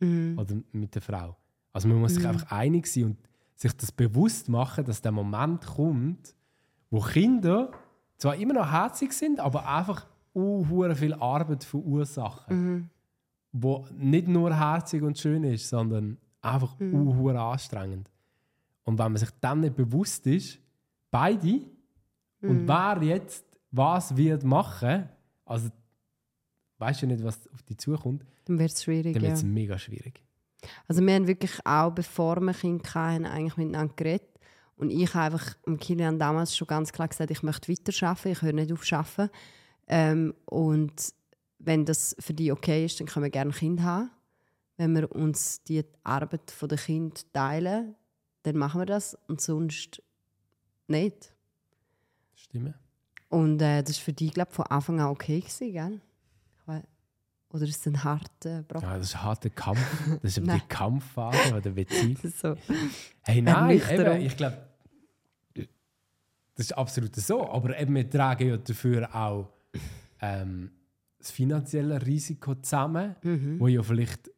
[0.00, 0.38] mhm.
[0.38, 1.36] oder mit der Frau.
[1.72, 3.18] Also man muss sich einfach einig sein und
[3.56, 6.34] sich das bewusst machen, dass der Moment kommt,
[6.90, 7.72] wo Kinder
[8.16, 12.90] zwar immer noch herzig sind, aber einfach uh, viel Arbeit verursachen
[13.62, 17.26] wo nicht nur herzig und schön ist, sondern einfach mhm.
[17.36, 18.10] anstrengend.
[18.84, 20.58] Und wenn man sich dann nicht bewusst ist,
[21.10, 21.60] beide,
[22.42, 25.08] und wer jetzt was wird machen,
[25.44, 25.70] also
[26.78, 29.14] weißt du nicht, was auf dich zukommt, dann wird es schwierig.
[29.14, 29.36] dann wird Ja.
[29.38, 30.22] es mega schwierig.
[30.88, 34.28] Also wir haben wirklich auch, bevor wir Kinder hatten, eigentlich miteinander geredet.
[34.76, 38.42] Und ich habe einfach dem Kilian damals schon ganz klar gesagt, ich möchte weiterarbeiten, ich
[38.42, 39.30] höre nicht auf arbeiten.
[39.88, 41.14] Ähm, und
[41.58, 44.10] wenn das für dich okay ist, dann können wir gerne ein Kind haben.
[44.76, 47.94] Wenn wir uns die Arbeit der Kind teilen,
[48.42, 50.02] dann machen wir das und sonst
[50.86, 51.34] nicht.
[52.34, 52.74] Stimmt?
[53.28, 56.00] Und äh, das war für dich, glaube ich, von Anfang an okay, gewesen, gell?
[57.52, 58.88] Oder ist es ein harter Brocken?
[58.88, 59.78] Ja, das ist ein harter Kampf.
[60.22, 60.60] Das ist Nein.
[60.62, 62.16] die Kampfphase oder der Beziehung.
[62.36, 62.56] So.
[63.22, 64.58] Hey, nein, eben, ich glaube,
[65.54, 67.48] das ist absolut so.
[67.48, 69.48] Aber eben, wir tragen ja dafür auch
[70.20, 70.70] ähm,
[71.18, 73.60] das finanzielle Risiko zusammen, Mhm.
[73.60, 74.30] wo ja vielleicht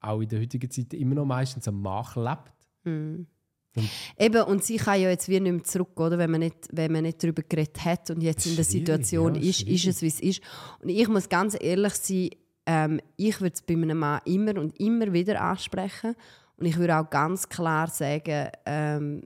[0.00, 2.52] auch in der heutigen Zeit immer noch meistens am Markt lebt.
[2.84, 3.26] Mhm.
[3.74, 3.88] Und-
[4.18, 6.18] Eben, und sie kann ja jetzt wie nicht mehr zurück, oder?
[6.18, 9.40] Wenn, man nicht, wenn man nicht darüber geredet hat und jetzt in der Situation ja,
[9.48, 10.42] ist, ist es, wie es ist.
[10.82, 12.28] Und ich muss ganz ehrlich sein,
[12.66, 16.14] ähm, ich würde es bei einem Mann immer und immer wieder ansprechen.
[16.56, 19.22] Und ich würde auch ganz klar sagen, ähm,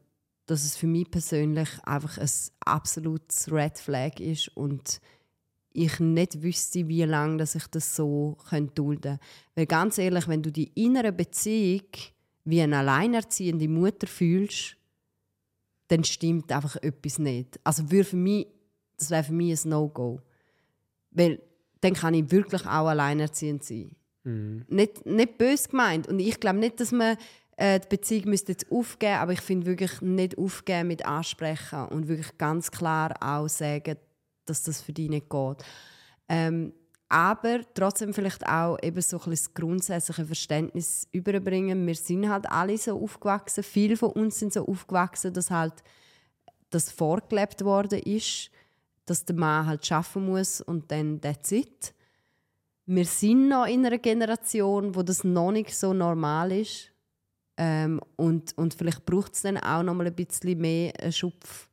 [0.47, 2.31] dass es für mich persönlich einfach ein
[2.61, 5.01] absolutes Red Flag ist und
[5.73, 8.39] ich nicht wüsste, wie lange dass ich das so
[8.75, 9.21] dulden könnte.
[9.55, 11.89] Weil ganz ehrlich, wenn du die innere Beziehung
[12.45, 14.77] wie eine alleinerziehende Mutter fühlst,
[15.89, 17.61] dann stimmt einfach etwas nicht.
[17.63, 18.47] Also für mich,
[18.97, 20.21] das wäre für mich ein No-Go.
[21.11, 21.41] Weil
[21.81, 23.95] dann kann ich wirklich auch alleinerziehend sein.
[24.69, 26.09] Nicht, nicht böse gemeint.
[26.09, 27.17] Und ich glaube nicht, dass man
[27.57, 32.09] äh, die Beziehung müsste jetzt aufgeben aber ich finde wirklich nicht aufgeben mit ansprechen und
[32.09, 33.97] wirklich ganz klar auch sagen,
[34.45, 35.65] dass das für dich nicht geht.
[36.29, 36.73] Ähm,
[37.09, 41.87] aber trotzdem vielleicht auch eben so ein bisschen das grundsätzliche Verständnis überbringen.
[41.87, 45.75] Wir sind halt alle so aufgewachsen, viele von uns sind so aufgewachsen, dass halt
[46.71, 48.51] das vorgelebt worden ist,
[49.07, 51.95] dass der Mann halt schaffen muss und dann that's it.
[52.87, 56.93] Wir sind noch in einer Generation, wo das noch nicht so normal ist.
[57.57, 61.69] Ähm, und, und vielleicht braucht es dann auch noch mal ein bisschen mehr einen Schupf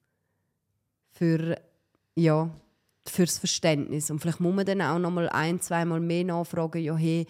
[1.12, 1.60] für,
[2.16, 2.50] ja,
[3.08, 4.10] fürs Verständnis.
[4.10, 7.28] Und vielleicht muss man dann auch noch mal ein, zweimal mehr nachfragen, ja, hey,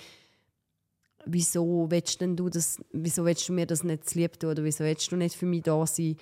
[1.26, 4.84] wieso willst denn du das, wieso willst du mir das nicht lieb tun oder wieso
[4.84, 6.18] willst du nicht für mich da sein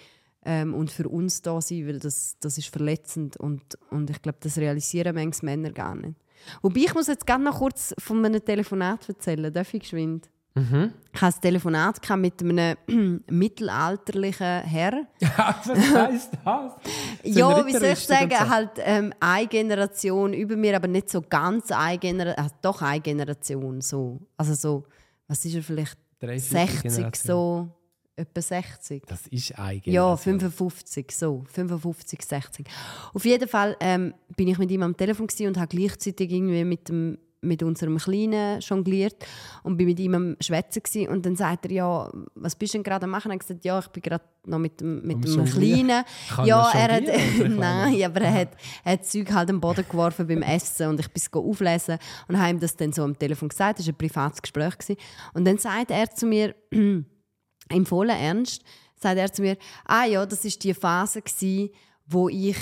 [0.45, 4.39] ähm, und für uns da sein, weil das, das ist verletzend und, und ich glaube,
[4.41, 6.15] das realisieren manchmal Männer gar nicht.
[6.61, 10.29] Wobei, ich muss jetzt gerne noch kurz von einem Telefonat erzählen, darf ich geschwind?
[10.53, 15.07] Ich hatte ein Telefonat mit einem mittelalterlichen Herr.
[15.21, 16.73] Was heisst das?
[17.23, 18.49] So Ja, wie soll ich sagen, so.
[18.49, 22.99] halt ähm, eine Generation über mir, aber nicht so ganz eine Generation, äh, doch eine
[22.99, 24.19] Generation so.
[24.35, 24.83] Also so,
[25.27, 27.27] was ist er vielleicht, Dreiviertel 60 Generation.
[27.27, 27.69] so,
[28.15, 29.03] etwa 60.
[29.07, 29.93] Das ist eigentlich.
[29.93, 32.67] Ja, 55, so, 55, 60.
[33.13, 36.89] Auf jeden Fall ähm, bin ich mit ihm am Telefon und habe gleichzeitig irgendwie mit,
[36.89, 39.25] dem, mit unserem Kleinen jongliert
[39.63, 42.83] und bin mit ihm am Schwätzen und dann sagt er, ja, was bist du denn
[42.83, 43.31] gerade am machen?
[43.31, 45.45] Und ich gesagt, ja, ich bin gerade noch mit dem, mit dem?
[45.45, 46.03] Kleinen.
[46.29, 48.49] Kann ja, er hat, nein, aber er hat,
[48.83, 51.97] er hat Zeug halt am Boden geworfen beim Essen und ich bin es auflesen
[52.27, 53.79] und habe ihm das dann so am Telefon gesagt.
[53.79, 54.77] Das war ein privates Gespräch.
[54.77, 54.97] Gewesen.
[55.33, 56.55] Und dann sagt er zu mir,
[57.71, 58.63] im vollen Ernst,
[58.95, 61.71] sagt er zu mir, ah ja, das ist die Phase gsi,
[62.05, 62.57] wo ich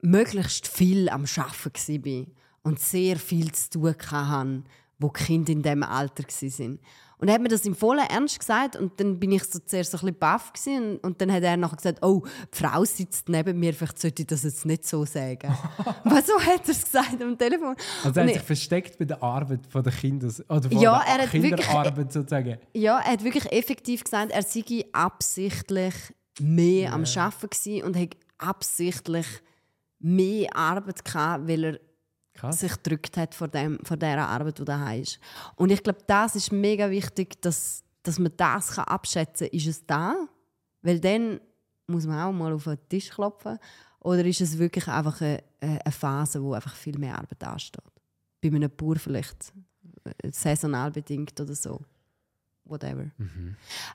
[0.00, 2.26] möglichst viel am Schaffen war
[2.62, 4.62] und sehr viel zu tun hatte,
[4.98, 6.78] wo die Kinder in diesem Alter waren.
[7.20, 9.90] Und er hat mir das im vollen Ernst gesagt und dann bin ich so zuerst
[9.90, 12.22] so ein bisschen baff gewesen, und, und dann hat er nachher gesagt, oh,
[12.54, 15.52] die Frau sitzt neben mir, vielleicht sollte ich das jetzt nicht so sagen.
[16.04, 17.74] Aber so hat er es gesagt am Telefon.
[18.04, 21.02] Also er hat ich- sich versteckt bei der Arbeit von der Kinder oder von Ja,
[21.04, 22.58] der er hat wirklich- Kinderarbeit sozusagen.
[22.74, 25.94] Ja, er hat wirklich effektiv gesagt, er sei absichtlich
[26.40, 29.26] mehr am Arbeiten und hat absichtlich
[29.98, 31.80] mehr Arbeit gehabt, weil er
[32.38, 32.60] Krass.
[32.60, 35.18] sich gedrückt hat vor, dem, vor dieser Arbeit, die da ist.
[35.56, 39.56] Und ich glaube, das ist mega wichtig, dass, dass man das kann abschätzen kann.
[39.58, 40.14] Ist es da?
[40.82, 41.40] Weil dann
[41.86, 43.58] muss man auch mal auf den Tisch klopfen.
[44.00, 47.82] Oder ist es wirklich einfach eine, eine Phase, wo einfach viel mehr Arbeit ansteht?
[48.40, 49.52] Bei einem Bauer vielleicht
[50.04, 51.80] äh, saisonal bedingt oder so.
[52.68, 53.06] Whatever.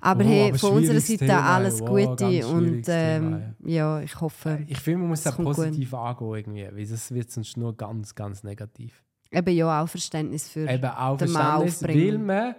[0.02, 4.20] Aber Oh, hey, aber von unserer Seite Thema, alles Gute und Thema, ähm, ja, ich
[4.20, 5.56] hoffe, Ich finde, man muss Das das kommt gut.
[5.58, 9.04] positiv angehen, irgendwie, weil es wird sonst nur ganz, ganz negativ.
[9.32, 12.56] eben ja auch Verständnis für Eben auch den Verständnis, weil man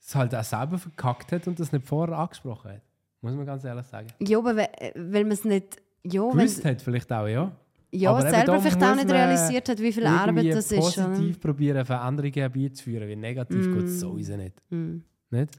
[0.00, 2.82] es halt auch selber verkackt hat und das nicht vorher angesprochen hat.
[3.20, 4.08] Muss man ganz ehrlich sagen.
[4.20, 7.52] Ja, aber äh, weil man es nicht ja, Gewusst hat vielleicht auch, ja.
[7.92, 10.78] ja aber selber vielleicht auch muss nicht man realisiert hat, wie viel Arbeit das ist.
[10.98, 11.08] oder?
[11.08, 13.74] positiv probieren, Veränderungen herbeizuführen, weil negativ Mm.
[13.74, 14.54] geht es sowieso nicht.
[14.70, 15.00] Mm.
[15.30, 15.50] Nicht?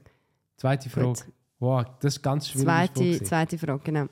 [0.56, 1.08] Zweite Frage.
[1.08, 1.24] Gut.
[1.58, 2.66] Wow, das ist ganz schwierig.
[2.66, 4.06] Zweite, zweite Frage, genau.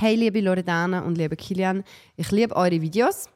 [0.00, 1.84] Hey, liebe Loredana und liebe Kilian,
[2.16, 3.28] ich liebe eure Videos.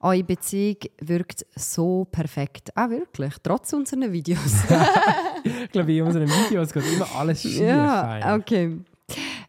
[0.00, 2.70] Eure Beziehung wirkt so perfekt.
[2.76, 3.34] Ah, wirklich?
[3.42, 4.64] Trotz unseren Videos.
[5.44, 7.60] Ich glaube, in unseren Videos geht immer alles schief.
[7.60, 8.78] ja, okay.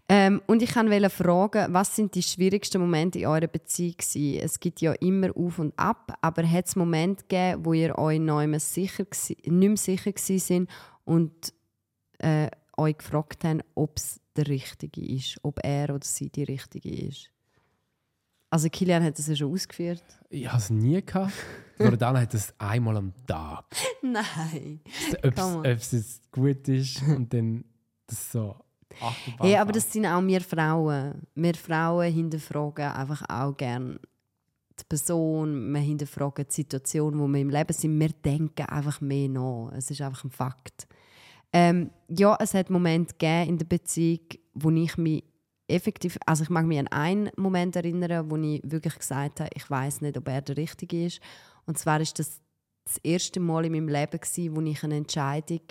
[0.10, 4.40] Ähm, und ich wollte fragen, was sind die schwierigsten Momente in eurer Beziehung gewesen?
[4.44, 8.20] Es gibt ja immer Auf und Ab, aber hat es Momente gegeben, wo ihr euch
[8.20, 10.70] nicht mehr sicher, nicht mehr sicher sind
[11.06, 11.54] und
[12.20, 16.90] äh, euch gefragt habt, ob es der Richtige ist, ob er oder sie die Richtige
[16.90, 17.32] ist?
[18.50, 20.04] Also Kilian hat das ja schon ausgeführt.
[20.30, 21.34] Ich habe es nie gehabt.
[21.78, 23.66] Loredana hat das einmal am Tag.
[24.02, 24.82] Nein.
[25.24, 27.66] Ob es jetzt gut ist und dann
[28.08, 28.56] das so
[29.02, 31.28] Achterbahn Hey, aber das sind auch wir Frauen.
[31.36, 34.00] Wir Frauen hinterfragen einfach auch gerne
[34.80, 38.00] die Person, wir hinterfragen die Situation, wo wir im Leben sind.
[38.00, 39.72] Wir denken einfach mehr nach.
[39.76, 40.88] Es ist einfach ein Fakt.
[41.58, 44.20] Ähm, ja, es hat Momente gegeben in der Beziehung,
[44.56, 45.24] wo ich mich
[45.70, 49.70] effektiv, also ich mag mich an einen Moment erinnern, wo ich wirklich gesagt habe, ich
[49.70, 51.22] weiß nicht, ob er der Richtige ist.
[51.66, 52.42] Und zwar ist das
[52.84, 55.62] das erste Mal in meinem Leben gewesen, wo ich eine Entscheidung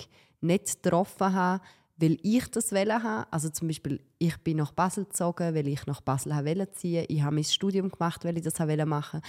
[0.40, 1.62] nicht getroffen habe,
[1.96, 3.26] weil ich das wollte haben.
[3.30, 7.04] Also zum Beispiel, ich bin nach Basel gezogen, weil ich nach Basel wollte ziehen.
[7.08, 9.20] Ich habe mein Studium gemacht, weil ich das wollte machen.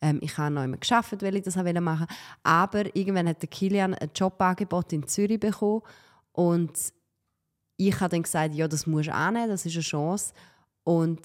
[0.00, 2.06] Ähm, ich habe noch immer geschafft, weil ich das wollte machen.
[2.42, 5.82] Aber irgendwann hat der Kilian ein Jobangebot in Zürich bekommen
[6.32, 6.72] und
[7.76, 10.32] ich habe dann gesagt, ja, das musst du annehmen, das ist eine Chance.
[10.84, 11.20] Und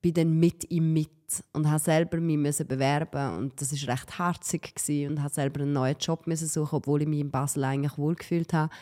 [0.00, 1.10] bin dann mit ihm mit
[1.52, 5.72] und habe selber mich müssen bewerben und das ist recht gewesen und habe selber einen
[5.72, 8.72] neuen Job müssen suchen, obwohl ich mich in Basel eigentlich wohlgefühlt habe.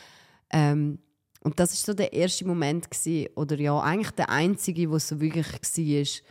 [0.51, 0.99] Ähm,
[1.43, 5.09] und das ist so der erste Moment gewesen, oder ja eigentlich der einzige, wo es
[5.09, 6.23] so wirklich war,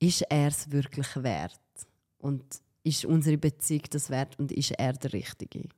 [0.00, 1.60] ist er es wirklich wert
[2.18, 2.44] und
[2.82, 5.68] ist unsere Beziehung das wert und ist er der Richtige?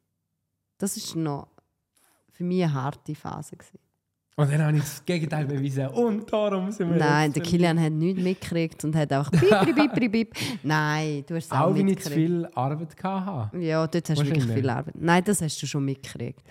[0.78, 1.48] Das ist noch
[2.32, 3.78] für mich eine harte Phase gewesen.
[4.38, 5.86] Und dann habe ich das Gegenteil bewiesen.
[5.88, 9.94] Und darum sind wir Nein, der Kilian hat nichts mitgekriegt und hat einfach bip, bip,
[9.94, 10.34] bip, bip.
[10.62, 13.56] Nein, du hast es auch, Auch wenn ich zu viel Arbeit hatte.
[13.58, 14.94] Ja, dort hast du wirklich viel Arbeit.
[14.98, 16.42] Nein, das hast du schon mitgekriegt.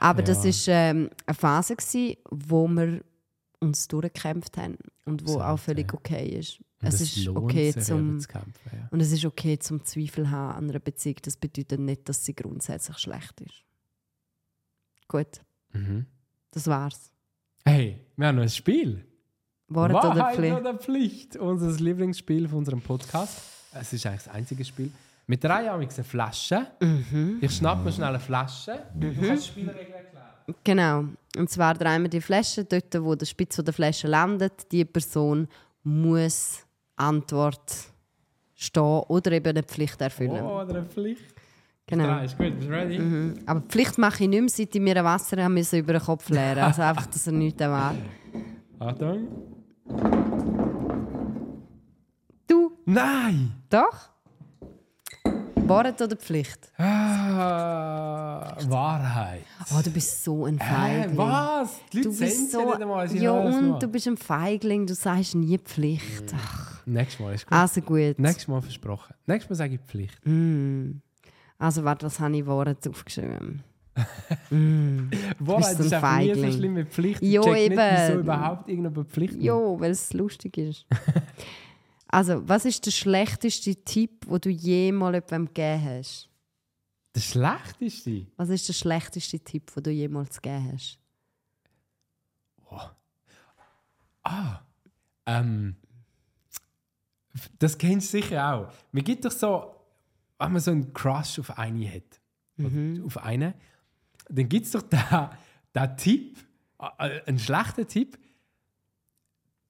[0.00, 0.72] Aber das Ja.
[0.74, 3.02] war ähm, eine Phase, gewesen, wo wir
[3.60, 6.58] uns durchgekämpft haben und wo Absolut, auch völlig okay ist.
[6.82, 8.52] Und es ist okay sich, zum zu kämpfen.
[8.72, 8.88] Ja.
[8.90, 11.16] und es ist okay zum Zweifel haben an einer Beziehung.
[11.22, 13.64] Das bedeutet nicht, dass sie grundsätzlich schlecht ist.
[15.06, 15.40] Gut,
[15.72, 16.06] Mhm.
[16.50, 17.12] das war's.
[17.64, 19.04] Hey, wir haben noch ein Spiel.
[19.68, 20.56] Wort oder Wahrheit Pflicht?
[20.56, 21.36] oder Pflicht?
[21.36, 23.40] Unser Lieblingsspiel von unserem Podcast.
[23.74, 24.90] Es ist eigentlich das einzige Spiel.
[25.26, 26.66] Mit drei haben wir eine Flasche.
[26.80, 27.38] Mhm.
[27.42, 28.82] Ich schnappe mir schnell eine Flasche.
[28.94, 30.54] Du kannst die Spielregeln erklären.
[30.64, 31.04] Genau.
[31.36, 34.72] Und zwar drehen wir die Flasche dort, wo der Spitz der Flasche landet.
[34.72, 35.46] Die Person
[35.82, 36.64] muss
[36.96, 37.74] Antwort
[38.54, 40.42] stehen oder eben eine Pflicht erfüllen.
[40.42, 41.34] Oh, oder eine Pflicht.
[41.88, 42.04] Genau.
[42.04, 42.56] Drei, ist gut.
[42.58, 42.98] Bist ready?
[42.98, 43.34] Mhm.
[43.46, 46.02] Aber Pflicht mache ich nicht mehr, seit ich mir ein Wasser haben müssen über den
[46.02, 48.02] Kopf leeren Also einfach, dass er nichts erwartet.
[48.78, 49.26] Achtung.
[52.46, 53.52] Du, Nein!
[53.68, 54.10] doch?
[55.66, 56.72] Wort oder Pflicht?
[56.78, 59.42] Ah, Wahrheit.
[59.70, 61.16] Oh, du bist so ein Feigling.
[61.18, 61.74] was?
[61.92, 63.16] Die Leute Du bist so, nicht einmal.
[63.16, 66.32] Ja, und du bist ein Feigling, du sagst nie Pflicht.
[66.34, 67.52] Ach, Nächstes Mal ist gut.
[67.52, 68.18] also gut.
[68.18, 69.14] Nächstes Mal versprochen.
[69.26, 70.18] Nächstes Mal sage ich Pflicht.
[70.24, 70.92] Mm.
[71.58, 73.62] Also, warte, was habe ich Worte aufgeschrieben?
[74.50, 75.10] mm.
[75.40, 77.22] Wahrheit ist einfach nie so schlimm wie Pflicht.
[77.22, 77.78] Ich Jo, check nicht, eben.
[77.78, 79.34] wieso überhaupt irgendjemand Pflicht.
[79.42, 80.86] Jo, weil es lustig ist.
[82.08, 86.28] also, was ist der schlechteste Tipp, den du jemals jemandem gegeben hast?
[87.14, 88.26] Der schlechteste?
[88.36, 90.98] Was ist der schlechteste Tipp, den du jemals gegeben hast?
[94.22, 94.60] Ah,
[95.26, 95.74] ähm,
[97.58, 98.72] das kennst du sicher auch.
[98.92, 99.74] Man gibt doch so,
[100.38, 102.20] wenn man so einen Crush auf eine hat,
[102.58, 103.54] oder auf eine,
[104.28, 105.00] dann gibt es doch den,
[105.74, 106.38] den Tipp,
[106.98, 108.18] äh, einen schlechten Tipp,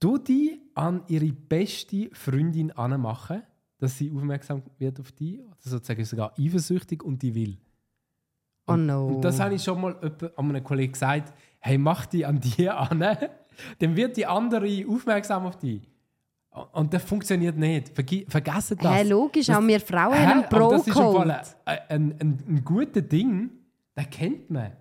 [0.01, 3.43] du die an ihre beste Freundin anmachen,
[3.79, 7.59] dass sie aufmerksam wird auf die, sozusagen sogar eifersüchtig und die will.
[8.67, 9.07] Oh no.
[9.07, 9.97] Und das habe ich schon mal
[10.37, 15.47] an einem Kollegen gesagt, hey, mach die an die an, dann wird die andere aufmerksam
[15.47, 15.83] auf die.
[16.73, 17.95] Und das funktioniert nicht.
[17.95, 18.93] Vergi vergessen das.
[18.95, 20.27] Hä, logisch, Das- auch wir Frauen Hä?
[20.27, 21.31] haben einen Aber das ist ein,
[21.89, 23.51] ein, ein, ein guter Ding,
[23.97, 24.73] den kennt man.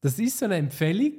[0.00, 1.14] Das ist so eine Empfehlung,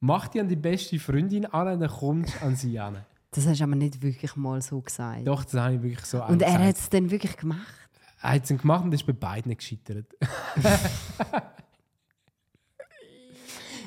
[0.00, 3.04] mach die an die beste Freundin an, dann kommst du an sie an.
[3.30, 5.26] Das hast du aber nicht wirklich mal so gesagt.
[5.26, 7.74] Doch, das habe ich wirklich so und er hat es dann wirklich gemacht.
[8.22, 10.06] Er hat es gemacht und ist bei beiden gescheitert.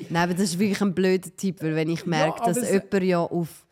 [0.08, 3.02] Nein, aber das ist wirklich ein blöder Tipp, weil wenn ich merke, aber dass jemand
[3.02, 3.66] ja auf...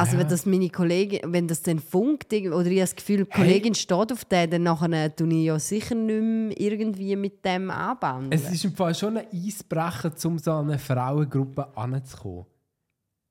[0.00, 0.18] Also Ja.
[0.20, 3.74] wenn das meine Kollegin, wenn das dann funkt oder ich habe das Gefühl, die Kollegin
[3.74, 8.28] steht auf den, dann nachher tue ich ja sicher nicht mehr irgendwie mit dem anbauen.
[8.30, 12.46] Es ist im Fall schon ein Eisbrecher, um so an eine Frauengruppe anzukommen.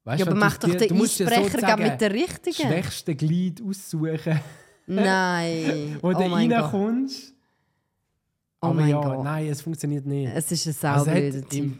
[0.03, 2.09] Weißt ja, du, aber mach du doch dir- den du musst Eisbrecher gerade mit der
[2.09, 2.67] das richtigen.
[2.69, 4.39] schwächste Glied aussuchen,
[4.87, 5.97] Nein.
[6.01, 7.33] wo oh du reinkommst.
[8.61, 9.23] Oh Aber mein ja, Gott.
[9.23, 10.31] nein, es funktioniert nicht.
[10.35, 11.79] Es ist ein Also saublöder im- Tipp.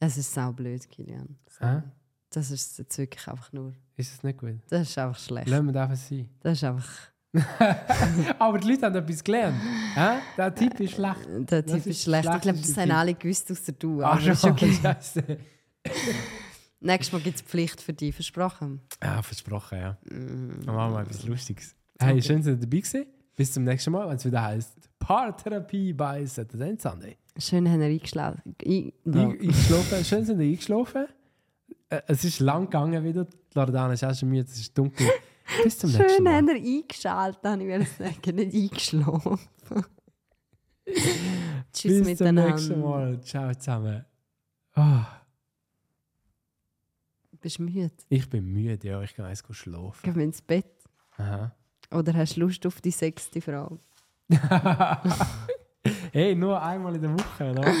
[0.00, 1.36] Es ist saublöd, Kilian.
[1.60, 1.82] Hä?
[2.30, 3.74] Das ist jetzt wirklich einfach nur...
[3.96, 4.56] Ist es nicht gut?
[4.68, 5.48] Das ist einfach schlecht.
[5.48, 6.28] Lassen wir das einfach sein.
[6.40, 6.88] Das ist einfach...
[8.38, 9.56] Aber die Leute haben etwas gelernt.
[9.94, 10.18] Hä?
[10.36, 11.26] Der Tipp ist schlecht.
[11.50, 12.28] Der Das Typ ist ist schlecht.
[12.34, 14.02] Ich glaube, das haben alle gewusst, außer du.
[14.02, 14.72] Ah, Aber ist schon, okay.
[14.82, 15.38] Scheiße.
[16.80, 18.80] Nächstes Mal gibt es Pflicht für dich, versprochen.
[19.02, 19.98] Ja, versprochen, ja.
[20.04, 20.64] Mm.
[20.64, 21.74] Dann machen wir etwas Lustiges.
[21.98, 23.06] Hey, schön, dass ihr dabei gewesen.
[23.36, 27.16] Bis zum nächsten Mal, wenn es wieder heißt Paartherapie bei Saturday Sunday.
[27.36, 28.56] Schön, haben wir eingeschlafen.
[28.64, 29.32] Ein, ja.
[29.32, 30.04] Ich, eingeschlafen.
[30.04, 31.06] Schön sind ihr eingeschlafen.
[31.90, 33.24] Äh, es ist lang gegangen wieder.
[33.24, 35.06] Die Loredana ist auch schon müde, es ist dunkel.
[35.64, 36.34] Bis zum nächsten Schön, Mal.
[36.36, 39.38] haben wir eingeschaltet, habe ich will sagen, nicht eingeschlafen.
[40.84, 40.94] Tschüss
[41.72, 42.76] Bis zum nächsten miteinander.
[42.76, 43.20] Mal.
[43.22, 44.04] Ciao zusammen.
[44.74, 45.06] Ah,
[47.40, 47.90] Bist du müde?
[48.08, 49.02] ich bin müde, ja.
[49.02, 50.02] Ich kann eins schlafen.
[50.02, 50.66] Gehen wir ins Bett?
[51.16, 51.54] Aha.
[51.90, 53.78] Oder hast du Lust auf die sechste Frage?
[56.12, 57.72] hey, nur einmal in der Woche, oder?